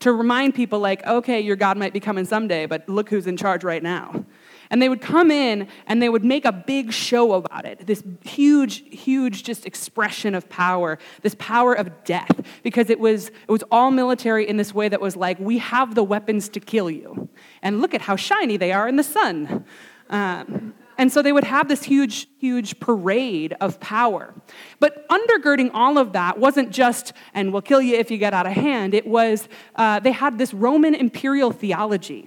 to 0.00 0.12
remind 0.12 0.56
people, 0.56 0.80
like, 0.80 1.06
okay, 1.06 1.40
your 1.40 1.54
God 1.54 1.76
might 1.76 1.92
be 1.92 2.00
coming 2.00 2.24
someday, 2.24 2.66
but 2.66 2.88
look 2.88 3.08
who's 3.08 3.28
in 3.28 3.36
charge 3.36 3.62
right 3.62 3.82
now. 3.82 4.24
And 4.72 4.80
they 4.80 4.88
would 4.88 5.02
come 5.02 5.30
in 5.30 5.68
and 5.86 6.02
they 6.02 6.08
would 6.08 6.24
make 6.24 6.46
a 6.46 6.50
big 6.50 6.92
show 6.92 7.34
about 7.34 7.66
it 7.66 7.86
this 7.86 8.02
huge, 8.24 8.82
huge 8.88 9.42
just 9.44 9.66
expression 9.66 10.34
of 10.34 10.48
power, 10.48 10.98
this 11.20 11.36
power 11.38 11.74
of 11.74 12.04
death, 12.04 12.40
because 12.62 12.88
it 12.88 12.98
was, 12.98 13.28
it 13.28 13.50
was 13.50 13.62
all 13.70 13.90
military 13.90 14.48
in 14.48 14.56
this 14.56 14.74
way 14.74 14.88
that 14.88 15.00
was 15.00 15.14
like, 15.14 15.38
we 15.38 15.58
have 15.58 15.94
the 15.94 16.02
weapons 16.02 16.48
to 16.48 16.58
kill 16.58 16.90
you. 16.90 17.28
And 17.60 17.82
look 17.82 17.92
at 17.92 18.00
how 18.00 18.16
shiny 18.16 18.56
they 18.56 18.72
are 18.72 18.88
in 18.88 18.96
the 18.96 19.04
sun. 19.04 19.66
Um, 20.08 20.72
and 20.96 21.12
so 21.12 21.20
they 21.20 21.32
would 21.32 21.44
have 21.44 21.68
this 21.68 21.82
huge, 21.82 22.28
huge 22.38 22.80
parade 22.80 23.54
of 23.60 23.78
power. 23.78 24.34
But 24.80 25.06
undergirding 25.08 25.70
all 25.74 25.98
of 25.98 26.12
that 26.12 26.38
wasn't 26.38 26.70
just, 26.70 27.12
and 27.34 27.52
we'll 27.52 27.62
kill 27.62 27.82
you 27.82 27.96
if 27.96 28.10
you 28.10 28.16
get 28.16 28.32
out 28.32 28.46
of 28.46 28.52
hand, 28.52 28.94
it 28.94 29.06
was, 29.06 29.48
uh, 29.76 30.00
they 30.00 30.12
had 30.12 30.38
this 30.38 30.54
Roman 30.54 30.94
imperial 30.94 31.50
theology. 31.50 32.26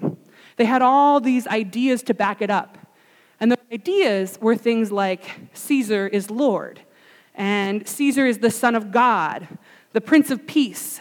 They 0.58 0.66
had 0.66 0.82
all 0.82 1.20
these 1.20 1.48
ideas 1.48 2.04
to 2.04 2.14
back 2.14 2.42
it 2.42 2.50
up. 2.50 2.78
And 3.40 3.52
the 3.52 3.60
ideas 3.72 4.38
were 4.42 4.56
things 4.56 4.92
like 4.92 5.24
Caesar 5.54 6.08
is 6.08 6.30
Lord, 6.32 6.80
and 7.34 7.86
Caesar 7.88 8.26
is 8.26 8.40
the 8.40 8.50
Son 8.50 8.76
of 8.76 8.92
God, 8.92 9.48
the 9.92 10.00
Prince 10.00 10.32
of 10.32 10.48
Peace. 10.48 11.00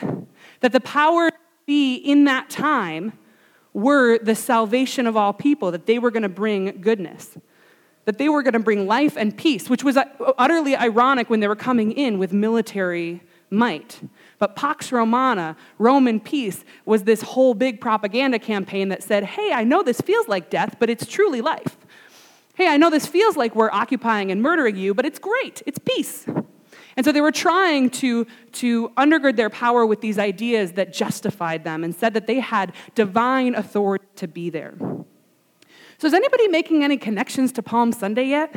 That 0.60 0.72
the 0.72 0.80
power 0.80 1.30
be 1.66 1.94
in 1.94 2.24
that 2.24 2.50
time 2.50 3.12
were 3.72 4.18
the 4.18 4.34
salvation 4.34 5.06
of 5.06 5.16
all 5.16 5.32
people, 5.32 5.70
that 5.70 5.86
they 5.86 5.98
were 5.98 6.10
going 6.10 6.22
to 6.22 6.28
bring 6.28 6.80
goodness, 6.80 7.36
that 8.04 8.18
they 8.18 8.28
were 8.28 8.42
going 8.42 8.54
to 8.54 8.58
bring 8.60 8.86
life 8.86 9.16
and 9.16 9.36
peace, 9.36 9.68
which 9.70 9.84
was 9.84 9.96
uh, 9.96 10.04
utterly 10.38 10.76
ironic 10.76 11.30
when 11.30 11.40
they 11.40 11.48
were 11.48 11.56
coming 11.56 11.92
in 11.92 12.18
with 12.18 12.32
military 12.32 13.22
might. 13.50 14.00
But 14.38 14.56
Pax 14.56 14.92
Romana, 14.92 15.56
Roman 15.78 16.20
peace, 16.20 16.64
was 16.84 17.04
this 17.04 17.22
whole 17.22 17.54
big 17.54 17.80
propaganda 17.80 18.38
campaign 18.38 18.88
that 18.88 19.02
said, 19.02 19.24
hey, 19.24 19.52
I 19.52 19.64
know 19.64 19.82
this 19.82 20.00
feels 20.00 20.28
like 20.28 20.50
death, 20.50 20.76
but 20.78 20.90
it's 20.90 21.06
truly 21.06 21.40
life. 21.40 21.76
Hey, 22.54 22.68
I 22.68 22.76
know 22.76 22.90
this 22.90 23.06
feels 23.06 23.36
like 23.36 23.56
we're 23.56 23.70
occupying 23.70 24.30
and 24.30 24.40
murdering 24.42 24.76
you, 24.76 24.94
but 24.94 25.04
it's 25.04 25.18
great, 25.18 25.62
it's 25.66 25.78
peace. 25.78 26.26
And 26.96 27.04
so 27.04 27.10
they 27.10 27.20
were 27.20 27.32
trying 27.32 27.90
to, 27.90 28.26
to 28.52 28.88
undergird 28.90 29.36
their 29.36 29.50
power 29.50 29.84
with 29.84 30.00
these 30.00 30.18
ideas 30.18 30.72
that 30.72 30.92
justified 30.92 31.64
them 31.64 31.82
and 31.82 31.94
said 31.94 32.14
that 32.14 32.28
they 32.28 32.38
had 32.38 32.72
divine 32.94 33.54
authority 33.54 34.06
to 34.16 34.28
be 34.28 34.50
there. 34.50 34.74
So, 35.98 36.06
is 36.06 36.14
anybody 36.14 36.48
making 36.48 36.84
any 36.84 36.96
connections 36.96 37.52
to 37.52 37.62
Palm 37.62 37.92
Sunday 37.92 38.24
yet? 38.26 38.54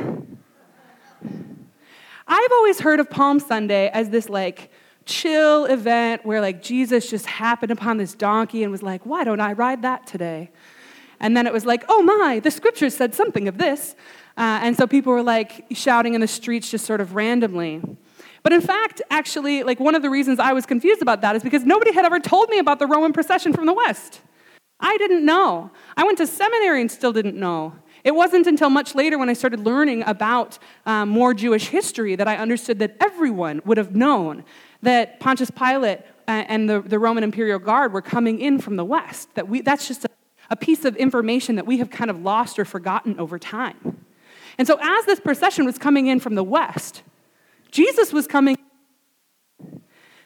I've 2.28 2.52
always 2.52 2.80
heard 2.80 3.00
of 3.00 3.08
Palm 3.08 3.40
Sunday 3.40 3.88
as 3.88 4.10
this 4.10 4.28
like 4.28 4.70
chill 5.08 5.64
event 5.64 6.24
where 6.24 6.40
like 6.40 6.62
Jesus 6.62 7.10
just 7.10 7.26
happened 7.26 7.72
upon 7.72 7.96
this 7.96 8.14
donkey 8.14 8.62
and 8.62 8.70
was 8.70 8.82
like, 8.82 9.04
why 9.04 9.24
don't 9.24 9.40
I 9.40 9.54
ride 9.54 9.82
that 9.82 10.06
today? 10.06 10.50
And 11.18 11.36
then 11.36 11.46
it 11.46 11.52
was 11.52 11.66
like, 11.66 11.84
oh 11.88 12.02
my, 12.02 12.38
the 12.38 12.50
scriptures 12.50 12.94
said 12.94 13.14
something 13.14 13.48
of 13.48 13.58
this. 13.58 13.96
Uh, 14.36 14.60
and 14.62 14.76
so 14.76 14.86
people 14.86 15.12
were 15.12 15.22
like 15.22 15.66
shouting 15.72 16.14
in 16.14 16.20
the 16.20 16.28
streets 16.28 16.70
just 16.70 16.84
sort 16.84 17.00
of 17.00 17.14
randomly. 17.14 17.82
But 18.44 18.52
in 18.52 18.60
fact, 18.60 19.02
actually, 19.10 19.64
like 19.64 19.80
one 19.80 19.96
of 19.96 20.02
the 20.02 20.10
reasons 20.10 20.38
I 20.38 20.52
was 20.52 20.64
confused 20.64 21.02
about 21.02 21.22
that 21.22 21.34
is 21.34 21.42
because 21.42 21.64
nobody 21.64 21.92
had 21.92 22.04
ever 22.04 22.20
told 22.20 22.48
me 22.50 22.58
about 22.58 22.78
the 22.78 22.86
Roman 22.86 23.12
procession 23.12 23.52
from 23.52 23.66
the 23.66 23.72
West. 23.72 24.20
I 24.78 24.96
didn't 24.98 25.24
know. 25.24 25.72
I 25.96 26.04
went 26.04 26.18
to 26.18 26.26
seminary 26.26 26.80
and 26.80 26.90
still 26.90 27.12
didn't 27.12 27.34
know. 27.34 27.74
It 28.04 28.14
wasn't 28.14 28.46
until 28.46 28.70
much 28.70 28.94
later 28.94 29.18
when 29.18 29.28
I 29.28 29.32
started 29.32 29.60
learning 29.60 30.04
about 30.06 30.58
um, 30.86 31.08
more 31.08 31.34
Jewish 31.34 31.68
history 31.68 32.14
that 32.14 32.28
I 32.28 32.36
understood 32.36 32.78
that 32.78 32.96
everyone 33.00 33.60
would 33.64 33.76
have 33.76 33.96
known 33.96 34.44
that 34.82 35.20
Pontius 35.20 35.50
Pilate 35.50 36.00
and 36.26 36.68
the, 36.68 36.80
the 36.80 36.98
Roman 36.98 37.24
imperial 37.24 37.58
guard 37.58 37.92
were 37.92 38.02
coming 38.02 38.40
in 38.40 38.58
from 38.58 38.76
the 38.76 38.84
west. 38.84 39.34
That 39.34 39.48
we, 39.48 39.62
that's 39.62 39.88
just 39.88 40.04
a, 40.04 40.08
a 40.50 40.56
piece 40.56 40.84
of 40.84 40.96
information 40.96 41.56
that 41.56 41.66
we 41.66 41.78
have 41.78 41.90
kind 41.90 42.10
of 42.10 42.20
lost 42.20 42.58
or 42.58 42.64
forgotten 42.64 43.18
over 43.18 43.38
time. 43.38 44.04
And 44.58 44.66
so, 44.66 44.78
as 44.80 45.04
this 45.06 45.20
procession 45.20 45.64
was 45.64 45.78
coming 45.78 46.06
in 46.06 46.20
from 46.20 46.34
the 46.34 46.44
west, 46.44 47.02
Jesus 47.70 48.12
was 48.12 48.26
coming 48.26 48.56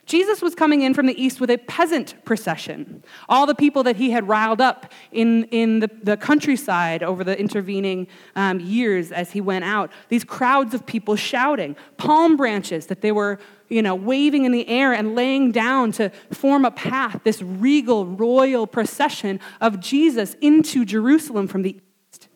Jesus 0.04 0.42
was 0.42 0.54
coming 0.54 0.82
in 0.82 0.94
from 0.94 1.06
the 1.06 1.20
east 1.22 1.40
with 1.40 1.48
a 1.48 1.58
peasant 1.58 2.22
procession. 2.24 3.04
All 3.28 3.46
the 3.46 3.54
people 3.54 3.84
that 3.84 3.96
he 3.96 4.10
had 4.10 4.26
riled 4.26 4.60
up 4.60 4.92
in, 5.12 5.44
in 5.44 5.78
the, 5.78 5.90
the 6.02 6.16
countryside 6.16 7.04
over 7.04 7.22
the 7.22 7.38
intervening 7.38 8.08
um, 8.34 8.58
years 8.58 9.12
as 9.12 9.30
he 9.30 9.40
went 9.40 9.64
out. 9.64 9.92
These 10.08 10.24
crowds 10.24 10.74
of 10.74 10.84
people 10.84 11.14
shouting, 11.14 11.76
palm 11.98 12.36
branches 12.36 12.86
that 12.86 13.00
they 13.00 13.12
were 13.12 13.38
you 13.72 13.80
know, 13.80 13.94
waving 13.94 14.44
in 14.44 14.52
the 14.52 14.68
air 14.68 14.92
and 14.92 15.14
laying 15.14 15.50
down 15.50 15.92
to 15.92 16.10
form 16.30 16.66
a 16.66 16.70
path, 16.70 17.20
this 17.24 17.40
regal, 17.40 18.04
royal 18.04 18.66
procession 18.66 19.40
of 19.62 19.80
Jesus 19.80 20.36
into 20.42 20.84
Jerusalem 20.84 21.48
from 21.48 21.62
the 21.62 21.80
east. 22.10 22.28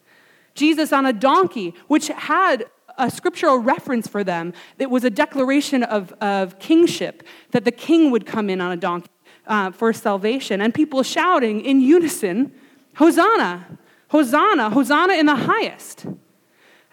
Jesus 0.55 0.95
on 0.95 1.05
a 1.05 1.12
donkey, 1.12 1.75
which 1.88 2.09
had 2.09 2.64
a 2.97 3.11
scriptural 3.11 3.59
reference 3.59 4.09
for 4.09 4.25
them 4.25 4.55
that 4.78 4.90
was 4.90 5.05
a 5.05 5.11
declaration 5.11 5.83
of, 5.83 6.14
of 6.14 6.59
kingship, 6.59 7.23
that 7.50 7.66
the 7.66 7.71
king 7.71 8.11
would 8.11 8.25
come 8.25 8.49
in 8.49 8.62
on 8.62 8.73
a 8.73 8.76
donkey 8.76 9.11
uh, 9.47 9.71
for 9.71 9.93
salvation, 9.93 10.62
and 10.62 10.73
people 10.73 11.02
shouting 11.02 11.61
in 11.61 11.83
unison, 11.83 12.50
Hosanna, 12.95 13.78
Hosanna, 14.09 14.71
Hosanna 14.71 15.12
in 15.12 15.26
the 15.26 15.37
highest. 15.37 16.07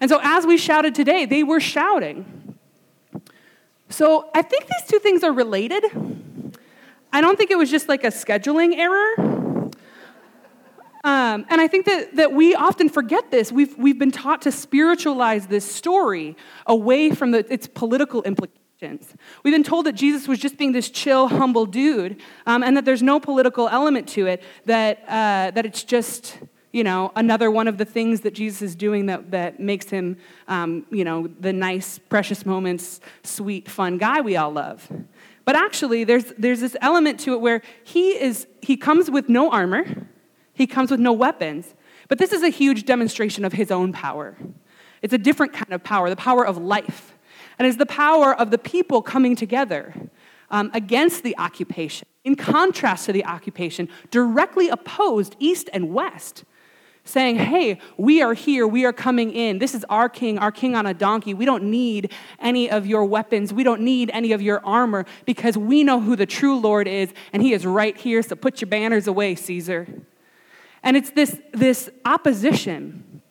And 0.00 0.10
so, 0.10 0.20
as 0.22 0.44
we 0.44 0.58
shouted 0.58 0.94
today, 0.94 1.24
they 1.24 1.42
were 1.42 1.60
shouting. 1.60 2.43
So, 3.94 4.28
I 4.34 4.42
think 4.42 4.64
these 4.66 4.90
two 4.90 4.98
things 4.98 5.22
are 5.22 5.30
related. 5.30 5.84
I 7.12 7.20
don't 7.20 7.38
think 7.38 7.52
it 7.52 7.56
was 7.56 7.70
just 7.70 7.88
like 7.88 8.02
a 8.02 8.08
scheduling 8.08 8.76
error. 8.76 9.70
Um, 11.04 11.46
and 11.48 11.60
I 11.60 11.68
think 11.68 11.86
that, 11.86 12.16
that 12.16 12.32
we 12.32 12.56
often 12.56 12.88
forget 12.88 13.30
this. 13.30 13.52
We've, 13.52 13.72
we've 13.78 13.96
been 13.96 14.10
taught 14.10 14.42
to 14.42 14.50
spiritualize 14.50 15.46
this 15.46 15.64
story 15.72 16.36
away 16.66 17.10
from 17.10 17.30
the, 17.30 17.46
its 17.52 17.68
political 17.68 18.24
implications. 18.24 19.14
We've 19.44 19.54
been 19.54 19.62
told 19.62 19.86
that 19.86 19.92
Jesus 19.92 20.26
was 20.26 20.40
just 20.40 20.58
being 20.58 20.72
this 20.72 20.90
chill, 20.90 21.28
humble 21.28 21.64
dude, 21.64 22.20
um, 22.46 22.64
and 22.64 22.76
that 22.76 22.84
there's 22.84 23.02
no 23.02 23.20
political 23.20 23.68
element 23.68 24.08
to 24.08 24.26
it, 24.26 24.42
that, 24.64 25.04
uh, 25.06 25.52
that 25.52 25.64
it's 25.64 25.84
just, 25.84 26.38
you 26.74 26.82
know, 26.82 27.12
another 27.14 27.52
one 27.52 27.68
of 27.68 27.78
the 27.78 27.84
things 27.84 28.22
that 28.22 28.34
Jesus 28.34 28.60
is 28.60 28.74
doing 28.74 29.06
that, 29.06 29.30
that 29.30 29.60
makes 29.60 29.88
him, 29.88 30.16
um, 30.48 30.84
you 30.90 31.04
know, 31.04 31.28
the 31.38 31.52
nice, 31.52 32.00
precious 32.00 32.44
moments, 32.44 33.00
sweet, 33.22 33.70
fun 33.70 33.96
guy 33.96 34.20
we 34.20 34.34
all 34.34 34.50
love. 34.50 34.90
But 35.44 35.54
actually, 35.54 36.02
there's, 36.02 36.32
there's 36.36 36.58
this 36.58 36.76
element 36.80 37.20
to 37.20 37.34
it 37.34 37.40
where 37.40 37.62
he, 37.84 38.20
is, 38.20 38.48
he 38.60 38.76
comes 38.76 39.08
with 39.08 39.28
no 39.28 39.52
armor. 39.52 39.84
He 40.52 40.66
comes 40.66 40.90
with 40.90 40.98
no 40.98 41.12
weapons. 41.12 41.72
But 42.08 42.18
this 42.18 42.32
is 42.32 42.42
a 42.42 42.48
huge 42.48 42.84
demonstration 42.84 43.44
of 43.44 43.52
his 43.52 43.70
own 43.70 43.92
power. 43.92 44.36
It's 45.00 45.14
a 45.14 45.18
different 45.18 45.52
kind 45.52 45.72
of 45.72 45.84
power, 45.84 46.10
the 46.10 46.16
power 46.16 46.44
of 46.44 46.58
life. 46.58 47.16
And 47.56 47.68
it's 47.68 47.76
the 47.76 47.86
power 47.86 48.34
of 48.34 48.50
the 48.50 48.58
people 48.58 49.00
coming 49.00 49.36
together 49.36 49.94
um, 50.50 50.72
against 50.74 51.22
the 51.22 51.38
occupation, 51.38 52.08
in 52.24 52.34
contrast 52.34 53.06
to 53.06 53.12
the 53.12 53.24
occupation, 53.24 53.88
directly 54.10 54.70
opposed 54.70 55.36
east 55.38 55.70
and 55.72 55.94
west, 55.94 56.42
saying, 57.04 57.36
Hey, 57.36 57.78
we 57.96 58.22
are 58.22 58.34
here, 58.34 58.66
we 58.66 58.84
are 58.84 58.92
coming 58.92 59.30
in. 59.30 59.58
This 59.58 59.74
is 59.74 59.84
our 59.88 60.08
king, 60.08 60.38
our 60.38 60.50
king 60.50 60.74
on 60.74 60.86
a 60.86 60.94
donkey. 60.94 61.34
We 61.34 61.44
don't 61.44 61.64
need 61.64 62.12
any 62.40 62.70
of 62.70 62.86
your 62.86 63.04
weapons, 63.04 63.52
we 63.52 63.62
don't 63.62 63.82
need 63.82 64.10
any 64.12 64.32
of 64.32 64.42
your 64.42 64.64
armor 64.64 65.04
because 65.24 65.56
we 65.56 65.84
know 65.84 66.00
who 66.00 66.16
the 66.16 66.26
true 66.26 66.58
Lord 66.58 66.88
is, 66.88 67.12
and 67.32 67.42
he 67.42 67.52
is 67.52 67.66
right 67.66 67.96
here. 67.96 68.22
So 68.22 68.36
put 68.36 68.60
your 68.60 68.68
banners 68.68 69.06
away, 69.06 69.34
Caesar. 69.34 69.86
And 70.82 70.96
it's 70.96 71.10
this, 71.10 71.40
this 71.52 71.88
opposition. 72.04 73.22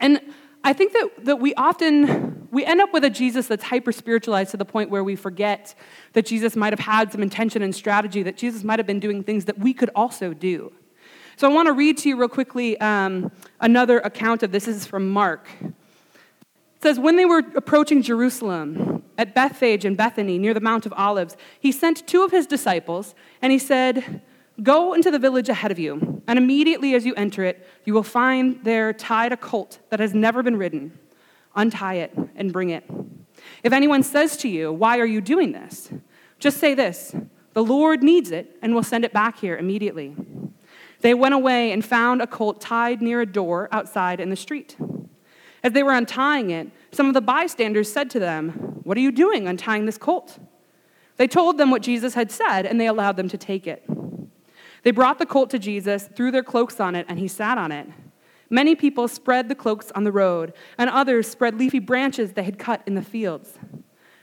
And 0.00 0.20
I 0.64 0.72
think 0.72 0.92
that, 0.92 1.10
that 1.24 1.40
we 1.40 1.54
often 1.54 2.48
we 2.50 2.64
end 2.64 2.80
up 2.80 2.92
with 2.92 3.04
a 3.04 3.10
Jesus 3.10 3.46
that's 3.48 3.64
hyper 3.64 3.92
spiritualized 3.92 4.52
to 4.52 4.56
the 4.56 4.64
point 4.64 4.88
where 4.88 5.04
we 5.04 5.14
forget 5.14 5.74
that 6.14 6.24
Jesus 6.24 6.56
might 6.56 6.72
have 6.72 6.80
had 6.80 7.12
some 7.12 7.22
intention 7.22 7.60
and 7.60 7.74
strategy, 7.74 8.22
that 8.22 8.36
Jesus 8.36 8.64
might 8.64 8.78
have 8.78 8.86
been 8.86 9.00
doing 9.00 9.22
things 9.22 9.44
that 9.44 9.58
we 9.58 9.74
could 9.74 9.90
also 9.94 10.32
do. 10.32 10.72
So 11.38 11.50
I 11.50 11.52
want 11.52 11.66
to 11.66 11.74
read 11.74 11.98
to 11.98 12.08
you 12.08 12.16
real 12.16 12.30
quickly 12.30 12.80
um, 12.80 13.30
another 13.60 13.98
account 13.98 14.42
of 14.42 14.52
this. 14.52 14.64
This 14.64 14.76
is 14.76 14.86
from 14.86 15.10
Mark. 15.10 15.46
It 15.60 15.74
says, 16.82 16.98
When 16.98 17.16
they 17.16 17.26
were 17.26 17.42
approaching 17.54 18.00
Jerusalem 18.00 19.02
at 19.18 19.34
Bethphage 19.34 19.84
and 19.84 19.98
Bethany 19.98 20.38
near 20.38 20.54
the 20.54 20.62
Mount 20.62 20.86
of 20.86 20.94
Olives, 20.94 21.36
he 21.60 21.72
sent 21.72 22.06
two 22.06 22.24
of 22.24 22.30
his 22.30 22.46
disciples 22.46 23.14
and 23.42 23.52
he 23.52 23.58
said, 23.58 24.22
Go 24.62 24.94
into 24.94 25.10
the 25.10 25.18
village 25.18 25.50
ahead 25.50 25.70
of 25.70 25.78
you, 25.78 26.22
and 26.26 26.38
immediately 26.38 26.94
as 26.94 27.04
you 27.04 27.14
enter 27.16 27.44
it, 27.44 27.68
you 27.84 27.92
will 27.92 28.02
find 28.02 28.58
there 28.64 28.94
tied 28.94 29.30
a 29.30 29.36
colt 29.36 29.80
that 29.90 30.00
has 30.00 30.14
never 30.14 30.42
been 30.42 30.56
ridden. 30.56 30.98
Untie 31.54 31.96
it 31.96 32.14
and 32.34 32.50
bring 32.50 32.70
it. 32.70 32.88
If 33.62 33.74
anyone 33.74 34.02
says 34.02 34.38
to 34.38 34.48
you, 34.48 34.72
Why 34.72 34.98
are 34.98 35.06
you 35.06 35.20
doing 35.20 35.52
this? 35.52 35.90
just 36.38 36.56
say 36.56 36.72
this 36.72 37.14
The 37.52 37.62
Lord 37.62 38.02
needs 38.02 38.30
it, 38.30 38.56
and 38.62 38.74
will 38.74 38.82
send 38.82 39.04
it 39.04 39.12
back 39.12 39.38
here 39.38 39.58
immediately. 39.58 40.16
They 41.00 41.14
went 41.14 41.34
away 41.34 41.72
and 41.72 41.84
found 41.84 42.22
a 42.22 42.26
colt 42.26 42.60
tied 42.60 43.02
near 43.02 43.20
a 43.20 43.26
door 43.26 43.68
outside 43.72 44.20
in 44.20 44.30
the 44.30 44.36
street. 44.36 44.76
As 45.62 45.72
they 45.72 45.82
were 45.82 45.92
untying 45.92 46.50
it, 46.50 46.68
some 46.92 47.08
of 47.08 47.14
the 47.14 47.20
bystanders 47.20 47.92
said 47.92 48.08
to 48.10 48.18
them, 48.18 48.50
What 48.84 48.96
are 48.96 49.00
you 49.00 49.12
doing 49.12 49.48
untying 49.48 49.86
this 49.86 49.98
colt? 49.98 50.38
They 51.16 51.26
told 51.26 51.58
them 51.58 51.70
what 51.70 51.82
Jesus 51.82 52.14
had 52.14 52.30
said, 52.30 52.66
and 52.66 52.80
they 52.80 52.86
allowed 52.86 53.16
them 53.16 53.28
to 53.28 53.38
take 53.38 53.66
it. 53.66 53.84
They 54.82 54.90
brought 54.90 55.18
the 55.18 55.26
colt 55.26 55.50
to 55.50 55.58
Jesus, 55.58 56.08
threw 56.14 56.30
their 56.30 56.42
cloaks 56.44 56.78
on 56.78 56.94
it, 56.94 57.06
and 57.08 57.18
he 57.18 57.28
sat 57.28 57.58
on 57.58 57.72
it. 57.72 57.88
Many 58.48 58.76
people 58.76 59.08
spread 59.08 59.48
the 59.48 59.54
cloaks 59.54 59.90
on 59.96 60.04
the 60.04 60.12
road, 60.12 60.52
and 60.78 60.88
others 60.88 61.26
spread 61.26 61.58
leafy 61.58 61.80
branches 61.80 62.32
they 62.32 62.44
had 62.44 62.58
cut 62.58 62.82
in 62.86 62.94
the 62.94 63.02
fields. 63.02 63.58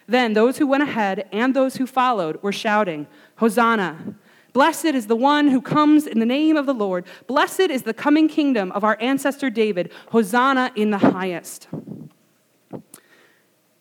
Then 0.07 0.33
those 0.33 0.57
who 0.57 0.67
went 0.67 0.83
ahead 0.83 1.27
and 1.31 1.53
those 1.53 1.75
who 1.75 1.85
followed 1.85 2.41
were 2.41 2.51
shouting, 2.51 3.07
Hosanna! 3.37 4.15
Blessed 4.53 4.85
is 4.85 5.07
the 5.07 5.15
one 5.15 5.47
who 5.47 5.61
comes 5.61 6.05
in 6.05 6.19
the 6.19 6.25
name 6.25 6.55
of 6.55 6.65
the 6.65 6.73
Lord. 6.73 7.05
Blessed 7.27 7.59
is 7.59 7.81
the 7.81 7.93
coming 7.93 8.27
kingdom 8.27 8.71
of 8.71 8.83
our 8.83 8.97
ancestor 9.01 9.49
David. 9.49 9.91
Hosanna 10.09 10.71
in 10.75 10.91
the 10.91 10.99
highest. 10.99 11.67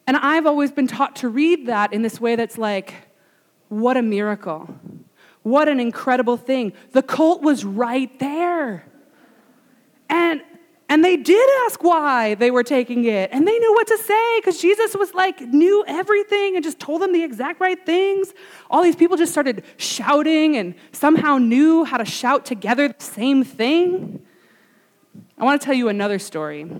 And 0.06 0.16
I've 0.16 0.46
always 0.46 0.72
been 0.72 0.86
taught 0.86 1.16
to 1.16 1.28
read 1.28 1.66
that 1.66 1.92
in 1.92 2.02
this 2.02 2.20
way 2.20 2.36
that's 2.36 2.58
like, 2.58 2.94
what 3.68 3.96
a 3.96 4.02
miracle. 4.02 4.74
What 5.42 5.68
an 5.68 5.80
incredible 5.80 6.36
thing. 6.36 6.72
The 6.92 7.02
colt 7.02 7.42
was 7.42 7.64
right 7.64 8.18
there. 8.18 8.86
And 10.08 10.42
and 10.92 11.02
they 11.02 11.16
did 11.16 11.48
ask 11.64 11.82
why 11.82 12.34
they 12.34 12.50
were 12.50 12.62
taking 12.62 13.06
it. 13.06 13.30
And 13.32 13.48
they 13.48 13.58
knew 13.58 13.72
what 13.72 13.86
to 13.86 13.96
say 13.96 14.40
because 14.40 14.60
Jesus 14.60 14.94
was 14.94 15.14
like, 15.14 15.40
knew 15.40 15.82
everything 15.88 16.54
and 16.54 16.62
just 16.62 16.78
told 16.78 17.00
them 17.00 17.14
the 17.14 17.22
exact 17.22 17.62
right 17.62 17.82
things. 17.86 18.34
All 18.70 18.82
these 18.82 18.94
people 18.94 19.16
just 19.16 19.32
started 19.32 19.64
shouting 19.78 20.54
and 20.54 20.74
somehow 20.92 21.38
knew 21.38 21.84
how 21.84 21.96
to 21.96 22.04
shout 22.04 22.44
together 22.44 22.88
the 22.88 23.02
same 23.02 23.42
thing. 23.42 24.20
I 25.38 25.44
want 25.44 25.62
to 25.62 25.64
tell 25.64 25.74
you 25.74 25.88
another 25.88 26.18
story. 26.18 26.70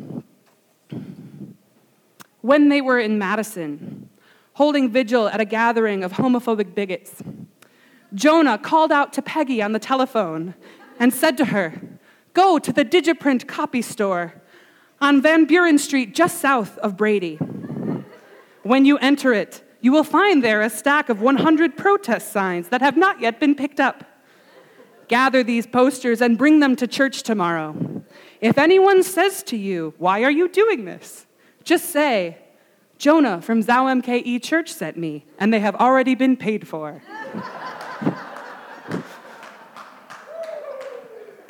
When 2.42 2.68
they 2.68 2.82
were 2.82 2.98
in 2.98 3.18
Madison, 3.18 4.10
holding 4.52 4.90
vigil 4.90 5.26
at 5.28 5.40
a 5.40 5.46
gathering 5.46 6.04
of 6.04 6.12
homophobic 6.12 6.74
bigots, 6.74 7.22
Jonah 8.12 8.58
called 8.58 8.92
out 8.92 9.14
to 9.14 9.22
Peggy 9.22 9.62
on 9.62 9.72
the 9.72 9.78
telephone 9.78 10.52
and 11.00 11.14
said 11.14 11.38
to 11.38 11.46
her, 11.46 11.80
Go 12.34 12.58
to 12.58 12.72
the 12.72 12.84
Digiprint 12.84 13.46
copy 13.46 13.82
store 13.82 14.34
on 15.00 15.20
Van 15.20 15.44
Buren 15.44 15.78
Street, 15.78 16.14
just 16.14 16.40
south 16.40 16.78
of 16.78 16.96
Brady. 16.96 17.36
When 18.62 18.84
you 18.84 18.96
enter 18.98 19.32
it, 19.32 19.62
you 19.80 19.92
will 19.92 20.04
find 20.04 20.42
there 20.42 20.62
a 20.62 20.70
stack 20.70 21.08
of 21.08 21.20
100 21.20 21.76
protest 21.76 22.32
signs 22.32 22.68
that 22.68 22.80
have 22.80 22.96
not 22.96 23.20
yet 23.20 23.40
been 23.40 23.54
picked 23.54 23.80
up. 23.80 24.04
Gather 25.08 25.42
these 25.42 25.66
posters 25.66 26.22
and 26.22 26.38
bring 26.38 26.60
them 26.60 26.76
to 26.76 26.86
church 26.86 27.22
tomorrow. 27.22 28.04
If 28.40 28.56
anyone 28.56 29.02
says 29.02 29.42
to 29.44 29.56
you, 29.56 29.94
Why 29.98 30.22
are 30.22 30.30
you 30.30 30.48
doing 30.48 30.84
this? 30.84 31.26
just 31.64 31.90
say, 31.90 32.38
Jonah 32.98 33.40
from 33.42 33.62
Zao 33.62 34.02
MKE 34.02 34.42
Church 34.42 34.72
sent 34.72 34.96
me, 34.96 35.24
and 35.38 35.52
they 35.52 35.60
have 35.60 35.74
already 35.76 36.14
been 36.14 36.36
paid 36.36 36.66
for. 36.66 37.02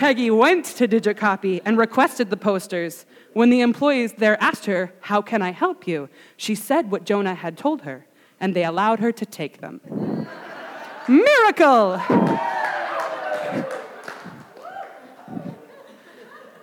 Peggy 0.03 0.33
went 0.33 0.65
to 0.65 0.89
Digicopy 0.89 1.63
and 1.65 1.79
requested 1.79 2.29
the 2.29 2.37
posters. 2.37 3.07
When 3.35 3.51
the 3.51 3.61
employees 3.61 4.15
there 4.15 4.37
asked 4.43 4.67
her, 4.67 4.93
How 5.03 5.23
can 5.23 5.43
I 5.43 5.53
help 5.53 5.87
you? 5.87 6.09
she 6.37 6.57
said 6.57 6.91
what 6.91 7.05
Jonah 7.05 7.37
had 7.37 7.57
told 7.57 7.83
her, 7.83 8.05
and 8.41 8.53
they 8.53 8.65
allowed 8.65 8.99
her 8.99 9.13
to 9.13 9.25
take 9.25 9.61
them. 9.61 9.81
Miracle! 11.07 12.01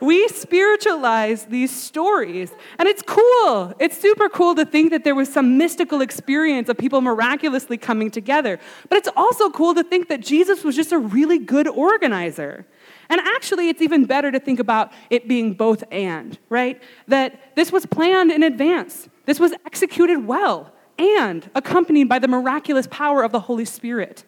we 0.02 0.28
spiritualize 0.28 1.46
these 1.46 1.72
stories. 1.72 2.52
And 2.78 2.90
it's 2.90 3.04
cool. 3.06 3.74
It's 3.80 3.98
super 3.98 4.28
cool 4.28 4.56
to 4.56 4.66
think 4.66 4.92
that 4.92 5.06
there 5.06 5.16
was 5.16 5.32
some 5.32 5.58
mystical 5.58 6.02
experience 6.02 6.68
of 6.68 6.78
people 6.78 7.00
miraculously 7.00 7.78
coming 7.78 8.12
together. 8.12 8.60
But 8.90 8.98
it's 8.98 9.10
also 9.16 9.50
cool 9.50 9.74
to 9.76 9.84
think 9.84 10.10
that 10.10 10.20
Jesus 10.20 10.64
was 10.64 10.76
just 10.76 10.92
a 10.92 11.00
really 11.00 11.40
good 11.40 11.68
organizer. 11.68 12.66
And 13.10 13.20
actually, 13.22 13.70
it's 13.70 13.82
even 13.82 14.06
better 14.06 14.32
to 14.32 14.40
think 14.40 14.60
about 14.60 14.92
it 15.10 15.28
being 15.28 15.54
both 15.54 15.84
and, 15.92 16.38
right? 16.50 16.82
That 17.08 17.56
this 17.56 17.72
was 17.72 17.86
planned 17.86 18.32
in 18.32 18.44
advance, 18.44 19.10
this 19.26 19.40
was 19.40 19.54
executed 19.66 20.26
well, 20.28 20.74
and 20.98 21.50
accompanied 21.56 22.08
by 22.10 22.20
the 22.20 22.28
miraculous 22.28 22.88
power 22.88 23.24
of 23.24 23.32
the 23.32 23.40
Holy 23.42 23.66
Spirit. 23.66 24.26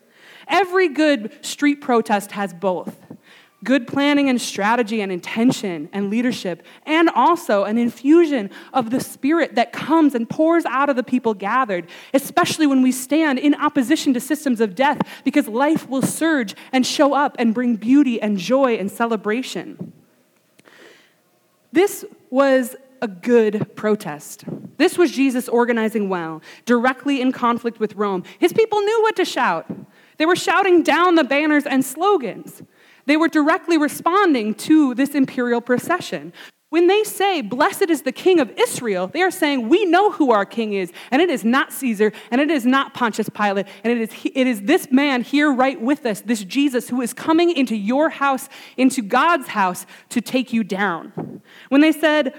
Every 0.47 0.87
good 0.87 1.45
street 1.45 1.81
protest 1.81 2.31
has 2.31 2.53
both 2.53 2.95
good 3.63 3.87
planning 3.87 4.29
and 4.29 4.41
strategy 4.41 5.01
and 5.01 5.11
intention 5.11 5.89
and 5.93 6.09
leadership, 6.09 6.63
and 6.85 7.09
also 7.09 7.63
an 7.63 7.77
infusion 7.77 8.49
of 8.73 8.89
the 8.89 8.99
Spirit 8.99 9.55
that 9.55 9.71
comes 9.71 10.15
and 10.15 10.29
pours 10.29 10.65
out 10.65 10.89
of 10.89 10.95
the 10.95 11.03
people 11.03 11.33
gathered, 11.33 11.87
especially 12.13 12.65
when 12.65 12.81
we 12.81 12.91
stand 12.91 13.37
in 13.37 13.53
opposition 13.55 14.13
to 14.13 14.19
systems 14.19 14.59
of 14.61 14.73
death, 14.73 14.99
because 15.23 15.47
life 15.47 15.87
will 15.87 16.01
surge 16.01 16.55
and 16.71 16.85
show 16.85 17.13
up 17.13 17.35
and 17.37 17.53
bring 17.53 17.75
beauty 17.75 18.21
and 18.21 18.37
joy 18.37 18.75
and 18.75 18.89
celebration. 18.89 19.93
This 21.71 22.03
was 22.29 22.75
a 23.01 23.07
good 23.07 23.75
protest. 23.75 24.43
This 24.77 24.97
was 24.97 25.11
Jesus 25.11 25.47
organizing 25.47 26.09
well, 26.09 26.41
directly 26.65 27.21
in 27.21 27.31
conflict 27.31 27.79
with 27.79 27.95
Rome. 27.95 28.23
His 28.39 28.53
people 28.53 28.79
knew 28.81 29.01
what 29.03 29.15
to 29.17 29.25
shout. 29.25 29.71
They 30.17 30.25
were 30.25 30.35
shouting 30.35 30.83
down 30.83 31.15
the 31.15 31.23
banners 31.23 31.65
and 31.65 31.83
slogans. 31.83 32.61
They 33.05 33.17
were 33.17 33.27
directly 33.27 33.77
responding 33.77 34.53
to 34.55 34.93
this 34.95 35.15
imperial 35.15 35.61
procession. 35.61 36.33
When 36.71 36.87
they 36.87 37.03
say, 37.03 37.41
Blessed 37.41 37.89
is 37.89 38.03
the 38.03 38.13
King 38.13 38.39
of 38.39 38.49
Israel, 38.57 39.07
they 39.07 39.21
are 39.21 39.29
saying, 39.29 39.67
We 39.67 39.83
know 39.83 40.11
who 40.11 40.31
our 40.31 40.45
King 40.45 40.71
is, 40.71 40.91
and 41.11 41.21
it 41.21 41.29
is 41.29 41.43
not 41.43 41.73
Caesar, 41.73 42.13
and 42.31 42.39
it 42.39 42.49
is 42.49 42.65
not 42.65 42.93
Pontius 42.93 43.27
Pilate, 43.27 43.67
and 43.83 43.91
it 43.91 44.09
is, 44.09 44.31
it 44.33 44.47
is 44.47 44.61
this 44.61 44.89
man 44.89 45.21
here 45.21 45.51
right 45.51 45.79
with 45.81 46.05
us, 46.05 46.21
this 46.21 46.45
Jesus, 46.45 46.87
who 46.87 47.01
is 47.01 47.13
coming 47.13 47.51
into 47.51 47.75
your 47.75 48.09
house, 48.09 48.47
into 48.77 49.01
God's 49.01 49.49
house, 49.49 49.85
to 50.09 50.21
take 50.21 50.53
you 50.53 50.63
down. 50.63 51.41
When 51.67 51.81
they 51.81 51.91
said, 51.91 52.33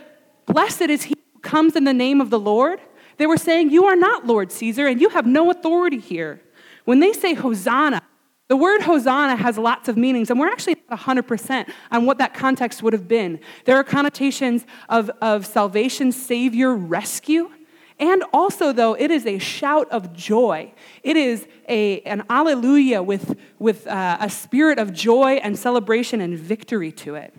Blessed 0.46 0.82
is 0.82 1.02
he 1.02 1.14
who 1.34 1.40
comes 1.40 1.76
in 1.76 1.84
the 1.84 1.92
name 1.92 2.22
of 2.22 2.30
the 2.30 2.40
Lord, 2.40 2.80
they 3.18 3.26
were 3.26 3.36
saying, 3.36 3.70
You 3.70 3.84
are 3.84 3.96
not 3.96 4.26
Lord 4.26 4.50
Caesar, 4.50 4.86
and 4.86 4.98
you 4.98 5.10
have 5.10 5.26
no 5.26 5.50
authority 5.50 5.98
here. 5.98 6.40
When 6.86 7.00
they 7.00 7.12
say 7.12 7.34
Hosanna, 7.34 8.00
the 8.48 8.56
word 8.56 8.82
Hosanna 8.82 9.36
has 9.36 9.56
lots 9.56 9.88
of 9.88 9.96
meanings, 9.96 10.30
and 10.30 10.38
we're 10.38 10.50
actually 10.50 10.76
not 10.90 11.00
100% 11.00 11.72
on 11.90 12.06
what 12.06 12.18
that 12.18 12.34
context 12.34 12.82
would 12.82 12.92
have 12.92 13.08
been. 13.08 13.40
There 13.64 13.76
are 13.76 13.84
connotations 13.84 14.66
of, 14.88 15.10
of 15.22 15.46
salvation, 15.46 16.12
savior, 16.12 16.74
rescue. 16.74 17.50
And 17.98 18.24
also, 18.32 18.72
though, 18.72 18.94
it 18.94 19.10
is 19.10 19.26
a 19.26 19.38
shout 19.38 19.88
of 19.90 20.12
joy. 20.12 20.72
It 21.02 21.16
is 21.16 21.46
a, 21.68 22.00
an 22.00 22.24
alleluia 22.28 23.02
with, 23.02 23.38
with 23.58 23.86
uh, 23.86 24.18
a 24.20 24.28
spirit 24.28 24.78
of 24.78 24.92
joy 24.92 25.34
and 25.34 25.58
celebration 25.58 26.20
and 26.20 26.36
victory 26.36 26.90
to 26.92 27.14
it. 27.14 27.32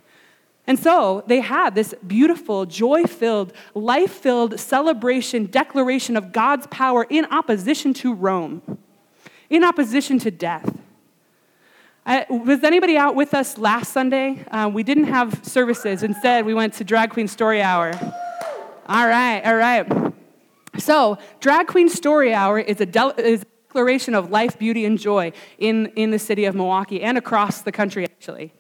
And 0.66 0.80
so 0.80 1.24
they 1.28 1.42
had 1.42 1.76
this 1.76 1.94
beautiful, 2.08 2.66
joy 2.66 3.04
filled, 3.04 3.52
life 3.76 4.14
filled 4.14 4.60
celebration, 4.60 5.48
declaration 5.48 6.16
of 6.16 6.32
God's 6.32 6.68
power 6.68 7.06
in 7.10 7.26
opposition 7.26 7.94
to 7.96 8.14
Rome, 8.14 8.80
in 9.50 9.64
opposition 9.64 10.18
to 10.20 10.32
death. 10.32 10.74
Was 12.06 12.64
anybody 12.64 12.98
out 12.98 13.16
with 13.16 13.34
us 13.34 13.58
last 13.58 13.94
Sunday? 13.94 14.44
Uh, 14.52 14.70
we 14.74 14.84
didn't 14.84 15.06
have 15.06 15.40
services. 15.46 16.04
Instead, 16.04 16.46
we 16.46 16.54
went 16.54 16.74
to 16.76 16.84
Drag 16.84 17.12
Queen 17.12 17.30
Story 17.30 17.62
Hour. 17.62 17.94
All 18.88 19.08
right, 19.08 19.42
all 19.46 19.56
right. 19.56 20.14
So, 20.78 21.18
Drag 21.40 21.68
Queen 21.68 21.88
Story 21.88 22.34
Hour 22.34 22.60
is 22.60 22.82
a, 22.82 22.86
del- 22.86 23.12
is 23.12 23.44
a 23.44 23.46
declaration 23.68 24.16
of 24.16 24.32
life, 24.32 24.60
beauty, 24.60 24.84
and 24.84 25.00
joy 25.00 25.32
in, 25.60 25.88
in 25.96 26.12
the 26.12 26.20
city 26.20 26.44
of 26.44 26.56
Milwaukee 26.56 27.02
and 27.02 27.18
across 27.18 27.62
the 27.62 27.72
country, 27.72 28.04
actually. 28.04 28.54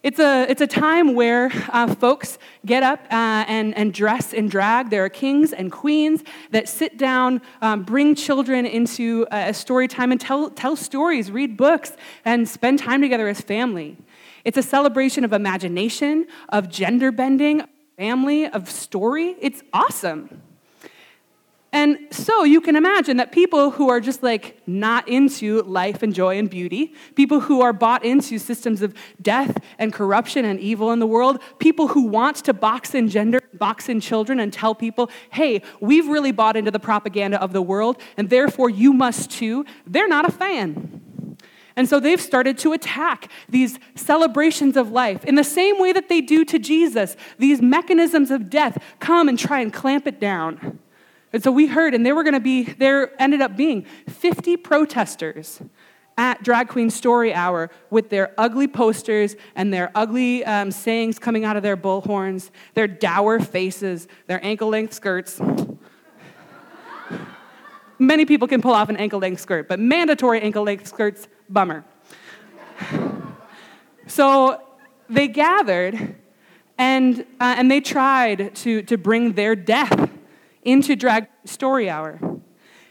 It's 0.00 0.20
a, 0.20 0.46
it's 0.48 0.60
a 0.60 0.66
time 0.68 1.14
where 1.16 1.50
uh, 1.70 1.92
folks 1.92 2.38
get 2.64 2.84
up 2.84 3.00
uh, 3.10 3.44
and, 3.48 3.76
and 3.76 3.92
dress 3.92 4.32
in 4.32 4.48
drag. 4.48 4.90
There 4.90 5.04
are 5.04 5.08
kings 5.08 5.52
and 5.52 5.72
queens 5.72 6.22
that 6.52 6.68
sit 6.68 6.98
down, 6.98 7.42
um, 7.60 7.82
bring 7.82 8.14
children 8.14 8.64
into 8.64 9.26
a 9.32 9.52
story 9.52 9.88
time, 9.88 10.12
and 10.12 10.20
tell, 10.20 10.50
tell 10.50 10.76
stories, 10.76 11.32
read 11.32 11.56
books, 11.56 11.96
and 12.24 12.48
spend 12.48 12.78
time 12.78 13.00
together 13.00 13.26
as 13.26 13.40
family. 13.40 13.96
It's 14.44 14.56
a 14.56 14.62
celebration 14.62 15.24
of 15.24 15.32
imagination, 15.32 16.28
of 16.48 16.68
gender 16.68 17.10
bending, 17.10 17.62
family, 17.96 18.46
of 18.46 18.70
story. 18.70 19.34
It's 19.40 19.64
awesome. 19.72 20.42
And 21.70 21.98
so 22.10 22.44
you 22.44 22.62
can 22.62 22.76
imagine 22.76 23.18
that 23.18 23.30
people 23.30 23.70
who 23.70 23.90
are 23.90 24.00
just 24.00 24.22
like 24.22 24.58
not 24.66 25.06
into 25.06 25.62
life 25.62 26.02
and 26.02 26.14
joy 26.14 26.38
and 26.38 26.48
beauty, 26.48 26.94
people 27.14 27.40
who 27.40 27.60
are 27.60 27.74
bought 27.74 28.04
into 28.06 28.38
systems 28.38 28.80
of 28.80 28.94
death 29.20 29.58
and 29.78 29.92
corruption 29.92 30.46
and 30.46 30.58
evil 30.60 30.92
in 30.92 30.98
the 30.98 31.06
world, 31.06 31.42
people 31.58 31.88
who 31.88 32.04
want 32.04 32.36
to 32.36 32.54
box 32.54 32.94
in 32.94 33.08
gender, 33.08 33.42
box 33.52 33.90
in 33.90 34.00
children, 34.00 34.40
and 34.40 34.50
tell 34.50 34.74
people, 34.74 35.10
hey, 35.30 35.60
we've 35.80 36.08
really 36.08 36.32
bought 36.32 36.56
into 36.56 36.70
the 36.70 36.80
propaganda 36.80 37.40
of 37.42 37.52
the 37.52 37.62
world, 37.62 38.00
and 38.16 38.30
therefore 38.30 38.70
you 38.70 38.94
must 38.94 39.30
too, 39.30 39.66
they're 39.86 40.08
not 40.08 40.26
a 40.26 40.32
fan. 40.32 41.36
And 41.76 41.86
so 41.86 42.00
they've 42.00 42.20
started 42.20 42.56
to 42.58 42.72
attack 42.72 43.30
these 43.48 43.78
celebrations 43.94 44.76
of 44.76 44.90
life 44.90 45.22
in 45.24 45.34
the 45.34 45.44
same 45.44 45.78
way 45.78 45.92
that 45.92 46.08
they 46.08 46.22
do 46.22 46.44
to 46.46 46.58
Jesus. 46.58 47.14
These 47.38 47.60
mechanisms 47.60 48.30
of 48.30 48.48
death 48.48 48.82
come 49.00 49.28
and 49.28 49.38
try 49.38 49.60
and 49.60 49.72
clamp 49.72 50.06
it 50.06 50.18
down. 50.18 50.80
And 51.32 51.42
so 51.42 51.52
we 51.52 51.66
heard, 51.66 51.94
and 51.94 52.06
there 52.06 52.14
were 52.14 52.22
going 52.22 52.34
to 52.34 52.40
be, 52.40 52.64
there 52.64 53.20
ended 53.20 53.40
up 53.40 53.56
being 53.56 53.84
50 54.08 54.56
protesters 54.56 55.60
at 56.16 56.42
Drag 56.42 56.68
Queen 56.68 56.90
Story 56.90 57.32
Hour 57.32 57.70
with 57.90 58.10
their 58.10 58.34
ugly 58.38 58.66
posters 58.66 59.36
and 59.54 59.72
their 59.72 59.90
ugly 59.94 60.44
um, 60.44 60.70
sayings 60.70 61.18
coming 61.18 61.44
out 61.44 61.56
of 61.56 61.62
their 61.62 61.76
bullhorns, 61.76 62.50
their 62.74 62.88
dour 62.88 63.38
faces, 63.38 64.08
their 64.26 64.44
ankle 64.44 64.68
length 64.68 64.94
skirts. 64.94 65.40
Many 68.00 68.24
people 68.26 68.48
can 68.48 68.62
pull 68.62 68.74
off 68.74 68.88
an 68.88 68.96
ankle 68.96 69.20
length 69.20 69.40
skirt, 69.40 69.68
but 69.68 69.78
mandatory 69.78 70.40
ankle 70.40 70.64
length 70.64 70.88
skirts, 70.88 71.28
bummer. 71.48 71.84
so 74.06 74.60
they 75.10 75.28
gathered 75.28 76.16
and, 76.78 77.20
uh, 77.40 77.54
and 77.58 77.70
they 77.70 77.80
tried 77.80 78.54
to, 78.56 78.82
to 78.82 78.96
bring 78.96 79.32
their 79.32 79.54
death 79.56 80.10
into 80.62 80.96
Drag 80.96 81.28
Story 81.44 81.88
Hour. 81.88 82.20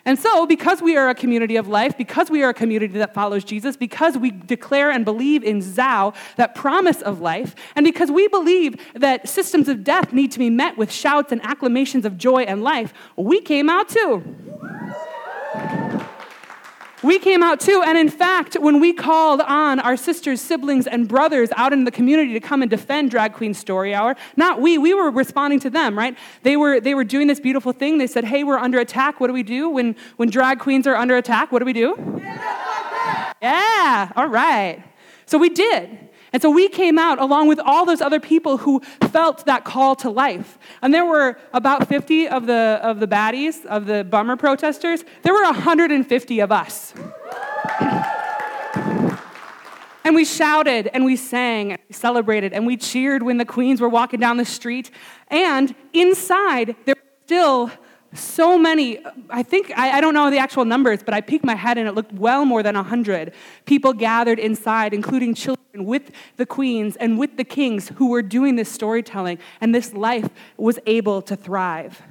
And 0.07 0.17
so, 0.17 0.45
because 0.45 0.81
we 0.81 0.95
are 0.95 1.09
a 1.09 1.15
community 1.15 1.57
of 1.57 1.67
life, 1.67 1.97
because 1.97 2.29
we 2.29 2.41
are 2.41 2.51
a 2.51 2.53
community 2.53 2.97
that 2.97 3.13
follows 3.13 3.43
Jesus, 3.43 3.75
because 3.75 4.17
we 4.17 4.31
declare 4.31 4.89
and 4.89 5.03
believe 5.03 5.43
in 5.43 5.59
Zao, 5.59 6.15
that 6.37 6.55
promise 6.55 7.01
of 7.01 7.19
life, 7.19 7.55
and 7.75 7.83
because 7.83 8.09
we 8.09 8.29
believe 8.29 8.77
that 8.93 9.27
systems 9.27 9.67
of 9.67 9.83
death 9.83 10.13
need 10.13 10.31
to 10.31 10.39
be 10.39 10.49
met 10.49 10.77
with 10.77 10.93
shouts 10.93 11.33
and 11.33 11.43
acclamations 11.43 12.05
of 12.05 12.17
joy 12.17 12.43
and 12.43 12.63
life, 12.63 12.93
we 13.17 13.41
came 13.41 13.69
out 13.69 13.89
too. 13.89 14.23
We 17.03 17.19
came 17.19 17.43
out 17.43 17.59
too, 17.59 17.83
and 17.85 17.95
in 17.95 18.09
fact, 18.09 18.55
when 18.55 18.79
we 18.79 18.91
called 18.91 19.41
on 19.41 19.79
our 19.79 19.95
sisters, 19.95 20.41
siblings, 20.41 20.87
and 20.87 21.07
brothers 21.07 21.49
out 21.55 21.71
in 21.71 21.83
the 21.83 21.91
community 21.91 22.33
to 22.33 22.39
come 22.39 22.63
and 22.63 22.71
defend 22.71 23.11
Drag 23.11 23.33
Queen 23.33 23.53
Story 23.53 23.93
Hour, 23.93 24.15
not 24.35 24.61
we, 24.61 24.79
we 24.79 24.95
were 24.95 25.11
responding 25.11 25.59
to 25.59 25.69
them, 25.69 25.95
right? 25.95 26.17
They 26.41 26.57
were, 26.57 26.79
they 26.79 26.95
were 26.95 27.03
doing 27.03 27.27
this 27.27 27.39
beautiful 27.39 27.71
thing. 27.71 27.99
They 27.99 28.07
said, 28.07 28.23
hey, 28.23 28.43
we're 28.43 28.57
under 28.57 28.79
attack. 28.79 29.19
What 29.19 29.27
do 29.27 29.33
we 29.33 29.43
do? 29.43 29.69
When, 29.69 29.95
when 30.15 30.31
drag 30.31 30.57
queens 30.59 30.87
are 30.87 30.95
under 30.95 31.15
attack, 31.15 31.51
what 31.51 31.59
do 31.59 31.65
we 31.65 31.73
do? 31.73 31.95
Yeah, 33.41 34.11
all 34.15 34.27
right. 34.27 34.83
So 35.27 35.37
we 35.37 35.49
did. 35.49 36.06
And 36.33 36.41
so 36.41 36.49
we 36.49 36.67
came 36.67 36.99
out 36.99 37.19
along 37.19 37.47
with 37.47 37.59
all 37.59 37.85
those 37.85 38.01
other 38.01 38.19
people 38.19 38.57
who 38.57 38.81
felt 39.11 39.45
that 39.45 39.63
call 39.63 39.95
to 39.97 40.09
life. 40.09 40.57
And 40.81 40.93
there 40.93 41.05
were 41.05 41.37
about 41.53 41.87
50 41.87 42.27
of 42.27 42.47
the, 42.47 42.79
of 42.83 42.99
the 42.99 43.07
baddies, 43.07 43.65
of 43.65 43.85
the 43.85 44.03
bummer 44.03 44.35
protesters. 44.35 45.03
There 45.23 45.33
were 45.33 45.43
150 45.43 46.39
of 46.39 46.51
us. 46.51 46.93
and 50.03 50.15
we 50.15 50.25
shouted 50.25 50.89
and 50.93 51.05
we 51.05 51.15
sang 51.15 51.73
and 51.73 51.81
we 51.87 51.93
celebrated 51.93 52.53
and 52.53 52.65
we 52.65 52.77
cheered 52.77 53.23
when 53.23 53.37
the 53.37 53.45
queens 53.45 53.79
were 53.79 53.89
walking 53.89 54.19
down 54.19 54.37
the 54.37 54.45
street. 54.45 54.91
And 55.29 55.75
inside, 55.93 56.75
there 56.85 56.95
were 56.95 57.25
still 57.25 57.71
so 58.13 58.57
many, 58.57 58.99
I 59.29 59.43
think, 59.43 59.71
I, 59.77 59.97
I, 59.97 60.01
don't 60.01 60.13
know 60.13 60.29
the 60.29 60.37
actual 60.37 60.65
numbers, 60.65 61.03
but 61.03 61.13
I 61.13 61.21
peeked 61.21 61.43
my 61.43 61.55
head 61.55 61.77
and 61.77 61.87
it 61.87 61.93
looked 61.93 62.13
well 62.13 62.45
more 62.45 62.63
than 62.63 62.75
100 62.75 63.33
people 63.65 63.93
gathered 63.93 64.39
inside, 64.39 64.93
including 64.93 65.33
children 65.33 65.85
with 65.85 66.11
the 66.37 66.45
queens 66.45 66.95
and 66.95 67.19
with 67.19 67.37
the 67.37 67.43
kings 67.43 67.89
who 67.95 68.09
were 68.09 68.21
doing 68.21 68.55
this 68.55 68.71
storytelling, 68.71 69.39
and 69.59 69.75
this 69.75 69.93
life 69.93 70.29
was 70.55 70.79
able 70.85 71.21
to 71.23 71.35
thrive. 71.35 72.01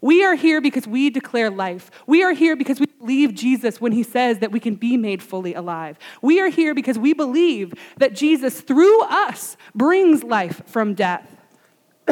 We 0.00 0.24
are 0.24 0.34
here 0.34 0.60
because 0.60 0.86
we 0.86 1.10
declare 1.10 1.50
life. 1.50 1.90
We 2.06 2.22
are 2.22 2.32
here 2.32 2.54
because 2.54 2.78
we 2.78 2.86
believe 2.86 3.34
Jesus 3.34 3.80
when 3.80 3.92
he 3.92 4.02
says 4.02 4.38
that 4.38 4.52
we 4.52 4.60
can 4.60 4.76
be 4.76 4.96
made 4.96 5.22
fully 5.22 5.54
alive. 5.54 5.98
We 6.22 6.40
are 6.40 6.48
here 6.48 6.74
because 6.74 6.98
we 6.98 7.12
believe 7.14 7.74
that 7.96 8.14
Jesus, 8.14 8.60
through 8.60 9.02
us, 9.04 9.56
brings 9.74 10.22
life 10.22 10.62
from 10.66 10.94
death. 10.94 11.36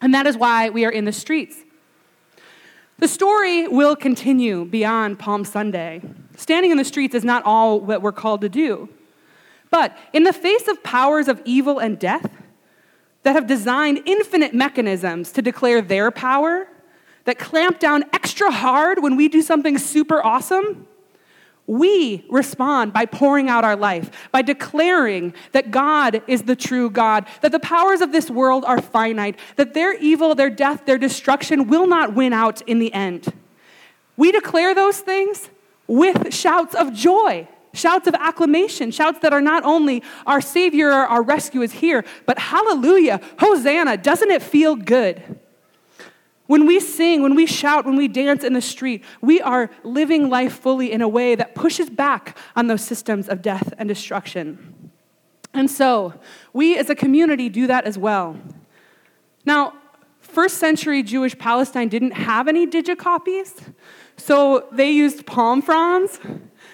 and 0.00 0.12
that 0.12 0.26
is 0.26 0.36
why 0.36 0.68
we 0.68 0.84
are 0.84 0.90
in 0.90 1.06
the 1.06 1.12
streets. 1.12 1.56
The 3.02 3.08
story 3.08 3.66
will 3.66 3.96
continue 3.96 4.64
beyond 4.64 5.18
Palm 5.18 5.44
Sunday. 5.44 6.02
Standing 6.36 6.70
in 6.70 6.76
the 6.76 6.84
streets 6.84 7.16
is 7.16 7.24
not 7.24 7.42
all 7.44 7.80
that 7.86 8.00
we're 8.00 8.12
called 8.12 8.42
to 8.42 8.48
do. 8.48 8.88
But 9.70 9.98
in 10.12 10.22
the 10.22 10.32
face 10.32 10.68
of 10.68 10.84
powers 10.84 11.26
of 11.26 11.42
evil 11.44 11.80
and 11.80 11.98
death, 11.98 12.30
that 13.24 13.34
have 13.34 13.48
designed 13.48 14.02
infinite 14.06 14.54
mechanisms 14.54 15.32
to 15.32 15.42
declare 15.42 15.82
their 15.82 16.12
power, 16.12 16.68
that 17.24 17.40
clamp 17.40 17.80
down 17.80 18.04
extra 18.12 18.52
hard 18.52 19.02
when 19.02 19.16
we 19.16 19.26
do 19.26 19.42
something 19.42 19.78
super 19.78 20.24
awesome, 20.24 20.86
we 21.66 22.24
respond 22.28 22.92
by 22.92 23.06
pouring 23.06 23.48
out 23.48 23.64
our 23.64 23.76
life, 23.76 24.10
by 24.32 24.42
declaring 24.42 25.32
that 25.52 25.70
God 25.70 26.22
is 26.26 26.42
the 26.42 26.56
true 26.56 26.90
God, 26.90 27.26
that 27.40 27.52
the 27.52 27.60
powers 27.60 28.00
of 28.00 28.12
this 28.12 28.30
world 28.30 28.64
are 28.64 28.80
finite, 28.80 29.38
that 29.56 29.74
their 29.74 29.94
evil, 29.94 30.34
their 30.34 30.50
death, 30.50 30.84
their 30.86 30.98
destruction 30.98 31.68
will 31.68 31.86
not 31.86 32.14
win 32.14 32.32
out 32.32 32.60
in 32.62 32.78
the 32.78 32.92
end. 32.92 33.32
We 34.16 34.32
declare 34.32 34.74
those 34.74 35.00
things 35.00 35.50
with 35.86 36.34
shouts 36.34 36.74
of 36.74 36.92
joy 36.92 37.48
shouts 37.74 38.06
of 38.06 38.14
acclamation, 38.14 38.90
shouts 38.90 39.20
that 39.20 39.32
are 39.32 39.40
not 39.40 39.64
only 39.64 40.02
our 40.26 40.40
Savior, 40.40 40.90
our 40.90 41.22
rescue 41.22 41.62
is 41.62 41.72
here, 41.72 42.04
but 42.26 42.38
hallelujah, 42.38 43.20
Hosanna, 43.38 43.96
doesn't 43.96 44.30
it 44.30 44.42
feel 44.42 44.76
good? 44.76 45.40
When 46.52 46.66
we 46.66 46.80
sing, 46.80 47.22
when 47.22 47.34
we 47.34 47.46
shout, 47.46 47.86
when 47.86 47.96
we 47.96 48.08
dance 48.08 48.44
in 48.44 48.52
the 48.52 48.60
street, 48.60 49.02
we 49.22 49.40
are 49.40 49.70
living 49.84 50.28
life 50.28 50.52
fully 50.52 50.92
in 50.92 51.00
a 51.00 51.08
way 51.08 51.34
that 51.34 51.54
pushes 51.54 51.88
back 51.88 52.36
on 52.54 52.66
those 52.66 52.82
systems 52.82 53.26
of 53.26 53.40
death 53.40 53.72
and 53.78 53.88
destruction. 53.88 54.90
And 55.54 55.70
so, 55.70 56.12
we 56.52 56.76
as 56.76 56.90
a 56.90 56.94
community 56.94 57.48
do 57.48 57.66
that 57.68 57.86
as 57.86 57.96
well. 57.96 58.36
Now, 59.46 59.72
first 60.20 60.58
century 60.58 61.02
Jewish 61.02 61.38
Palestine 61.38 61.88
didn't 61.88 62.10
have 62.10 62.48
any 62.48 62.66
digicopies, 62.66 63.72
so 64.18 64.68
they 64.72 64.90
used 64.90 65.24
palm 65.24 65.62
fronds 65.62 66.20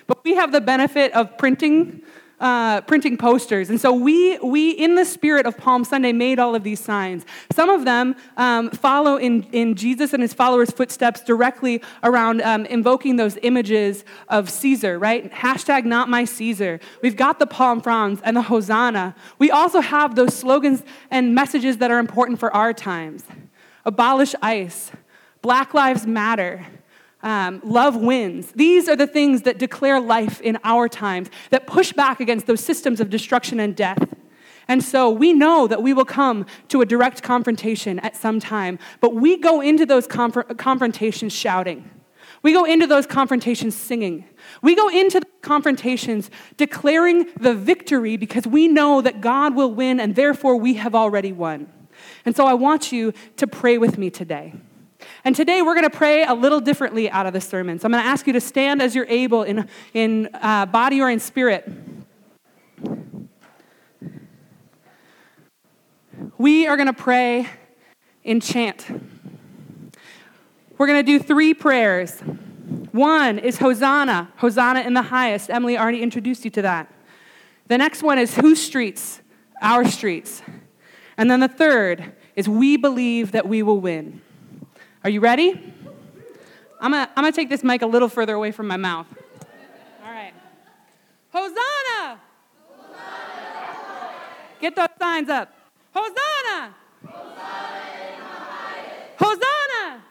but 0.08 0.24
we 0.24 0.34
have 0.34 0.52
the 0.52 0.60
benefit 0.60 1.12
of 1.12 1.36
printing, 1.36 2.02
uh, 2.40 2.80
printing 2.82 3.16
posters. 3.16 3.70
And 3.70 3.80
so 3.80 3.92
we, 3.92 4.38
we, 4.38 4.70
in 4.70 4.94
the 4.94 5.04
spirit 5.04 5.46
of 5.46 5.56
Palm 5.56 5.84
Sunday, 5.84 6.12
made 6.12 6.38
all 6.38 6.54
of 6.54 6.62
these 6.62 6.80
signs. 6.80 7.24
Some 7.52 7.68
of 7.68 7.84
them 7.84 8.14
um, 8.36 8.70
follow 8.70 9.16
in, 9.16 9.42
in 9.52 9.74
Jesus 9.74 10.12
and 10.12 10.22
his 10.22 10.32
followers' 10.32 10.70
footsteps 10.70 11.20
directly 11.20 11.82
around 12.02 12.42
um, 12.42 12.66
invoking 12.66 13.16
those 13.16 13.38
images 13.42 14.04
of 14.28 14.48
Caesar, 14.48 14.98
right? 14.98 15.32
Hashtag 15.32 15.84
not 15.84 16.08
my 16.08 16.24
Caesar. 16.24 16.80
We've 17.02 17.16
got 17.16 17.38
the 17.38 17.46
palm 17.46 17.80
fronds 17.80 18.20
and 18.24 18.36
the 18.36 18.42
Hosanna. 18.42 19.14
We 19.38 19.50
also 19.50 19.80
have 19.80 20.14
those 20.14 20.34
slogans 20.34 20.82
and 21.10 21.34
messages 21.34 21.78
that 21.78 21.90
are 21.90 21.98
important 21.98 22.38
for 22.38 22.54
our 22.54 22.72
times. 22.72 23.24
Abolish 23.84 24.34
ICE. 24.42 24.92
Black 25.40 25.72
Lives 25.72 26.06
Matter. 26.06 26.66
Um, 27.22 27.60
love 27.64 27.96
wins. 27.96 28.52
These 28.52 28.88
are 28.88 28.94
the 28.94 29.06
things 29.06 29.42
that 29.42 29.58
declare 29.58 29.98
life 29.98 30.40
in 30.40 30.58
our 30.62 30.88
times, 30.88 31.28
that 31.50 31.66
push 31.66 31.92
back 31.92 32.20
against 32.20 32.46
those 32.46 32.60
systems 32.62 33.00
of 33.00 33.10
destruction 33.10 33.58
and 33.58 33.74
death. 33.74 34.14
And 34.68 34.84
so 34.84 35.10
we 35.10 35.32
know 35.32 35.66
that 35.66 35.82
we 35.82 35.94
will 35.94 36.04
come 36.04 36.46
to 36.68 36.82
a 36.82 36.86
direct 36.86 37.22
confrontation 37.22 37.98
at 38.00 38.16
some 38.16 38.38
time, 38.38 38.78
but 39.00 39.14
we 39.14 39.38
go 39.38 39.60
into 39.60 39.86
those 39.86 40.06
conf- 40.06 40.56
confrontations 40.58 41.32
shouting. 41.32 41.90
We 42.42 42.52
go 42.52 42.64
into 42.64 42.86
those 42.86 43.06
confrontations 43.06 43.74
singing. 43.74 44.24
We 44.62 44.76
go 44.76 44.88
into 44.88 45.22
confrontations 45.42 46.30
declaring 46.56 47.26
the 47.40 47.54
victory 47.54 48.16
because 48.16 48.46
we 48.46 48.68
know 48.68 49.00
that 49.00 49.20
God 49.20 49.56
will 49.56 49.74
win 49.74 49.98
and 49.98 50.14
therefore 50.14 50.56
we 50.56 50.74
have 50.74 50.94
already 50.94 51.32
won. 51.32 51.72
And 52.24 52.36
so 52.36 52.46
I 52.46 52.54
want 52.54 52.92
you 52.92 53.12
to 53.36 53.46
pray 53.46 53.78
with 53.78 53.98
me 53.98 54.10
today. 54.10 54.54
And 55.24 55.34
today 55.34 55.62
we're 55.62 55.74
going 55.74 55.88
to 55.88 55.96
pray 55.96 56.24
a 56.24 56.34
little 56.34 56.60
differently 56.60 57.10
out 57.10 57.26
of 57.26 57.32
the 57.32 57.40
sermon. 57.40 57.78
So 57.78 57.86
I'm 57.86 57.92
going 57.92 58.02
to 58.02 58.08
ask 58.08 58.26
you 58.26 58.32
to 58.32 58.40
stand 58.40 58.82
as 58.82 58.94
you're 58.94 59.06
able 59.08 59.42
in, 59.42 59.68
in 59.94 60.28
uh, 60.34 60.66
body 60.66 61.00
or 61.00 61.10
in 61.10 61.20
spirit. 61.20 61.70
We 66.36 66.66
are 66.66 66.76
going 66.76 66.86
to 66.86 66.92
pray 66.92 67.48
in 68.24 68.40
chant. 68.40 68.86
We're 70.76 70.86
going 70.86 71.04
to 71.04 71.18
do 71.18 71.18
three 71.18 71.54
prayers. 71.54 72.20
One 72.92 73.38
is 73.38 73.58
Hosanna, 73.58 74.32
Hosanna 74.36 74.80
in 74.80 74.94
the 74.94 75.02
highest. 75.02 75.50
Emily 75.50 75.76
already 75.76 76.02
introduced 76.02 76.44
you 76.44 76.50
to 76.52 76.62
that. 76.62 76.92
The 77.66 77.78
next 77.78 78.02
one 78.02 78.18
is 78.18 78.36
Whose 78.36 78.62
streets? 78.62 79.20
Our 79.60 79.84
streets. 79.84 80.42
And 81.16 81.30
then 81.30 81.40
the 81.40 81.48
third 81.48 82.12
is 82.36 82.48
We 82.48 82.76
believe 82.76 83.32
that 83.32 83.48
we 83.48 83.62
will 83.62 83.80
win. 83.80 84.22
Are 85.04 85.10
you 85.10 85.20
ready? 85.20 85.50
I'm 86.80 86.90
gonna, 86.92 87.08
I'm 87.16 87.24
gonna 87.24 87.32
take 87.32 87.48
this 87.48 87.62
mic 87.62 87.82
a 87.82 87.86
little 87.86 88.08
further 88.08 88.34
away 88.34 88.50
from 88.52 88.66
my 88.66 88.76
mouth. 88.76 89.06
All 90.04 90.10
right. 90.10 90.32
Hosanna! 91.32 92.20
Hosanna! 92.68 94.10
Get 94.60 94.74
those 94.74 94.88
signs 94.98 95.28
up. 95.28 95.52
Hosanna! 95.94 96.74
Hosanna! 97.04 98.38
Hosanna! 99.16 100.02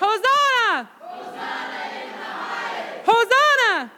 Hosanna! 0.00 0.88
Hosanna! 3.04 3.90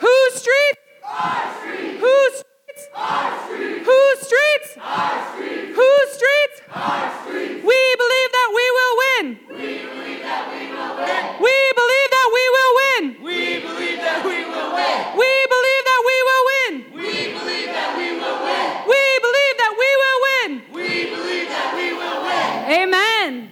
Whose 0.00 0.34
street? 0.34 0.74
Our 1.04 1.54
street. 1.60 1.98
Whose 1.98 2.32
streets? 2.34 2.88
Our 2.94 3.46
street. 3.46 3.82
Whose 3.82 4.18
streets? 4.20 4.78
Our 4.80 5.34
street. 5.34 5.74
Whose 5.74 6.08
streets? 6.12 6.62
Our 6.72 7.22
streets. 7.22 7.64
We 7.64 7.96
believe 8.02 8.30
that 8.38 8.48
we 8.54 8.64
will 8.76 8.94
win. 9.02 9.24
We 9.48 9.72
believe 9.86 10.22
that 10.22 10.44
we 10.52 10.62
will 10.70 10.96
win. 10.96 11.27
We 11.40 11.54
believe 11.80 12.10
that 12.10 12.28
we 12.34 12.44
will 12.56 12.72
win. 12.80 13.02
We 13.22 13.60
believe 13.60 13.98
that 13.98 14.24
we 14.24 14.44
will 14.44 14.70
win. 14.74 14.98
We 15.18 15.30
believe 15.54 15.84
that 15.86 16.02
we 16.08 16.16
will 16.28 16.44
win. 16.50 16.72
We 16.98 17.10
believe 17.32 17.70
that 17.78 17.90
we 17.96 18.08
will 18.18 18.38
win. 18.42 18.68
We 18.88 19.02
believe 19.22 19.56
that 19.62 19.72
we 19.78 19.90
will 20.02 20.18
win. 20.26 20.50
We 20.74 20.88
believe 21.14 21.48
that 21.48 21.70
we 21.78 21.86
will 21.94 22.18
win. 22.26 22.52
Amen. 22.82 23.50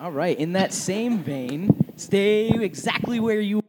All 0.00 0.12
right, 0.12 0.38
in 0.38 0.52
that 0.52 0.72
same 0.72 1.18
vein, 1.18 1.92
stay 1.96 2.48
exactly 2.48 3.20
where 3.20 3.40
you 3.40 3.62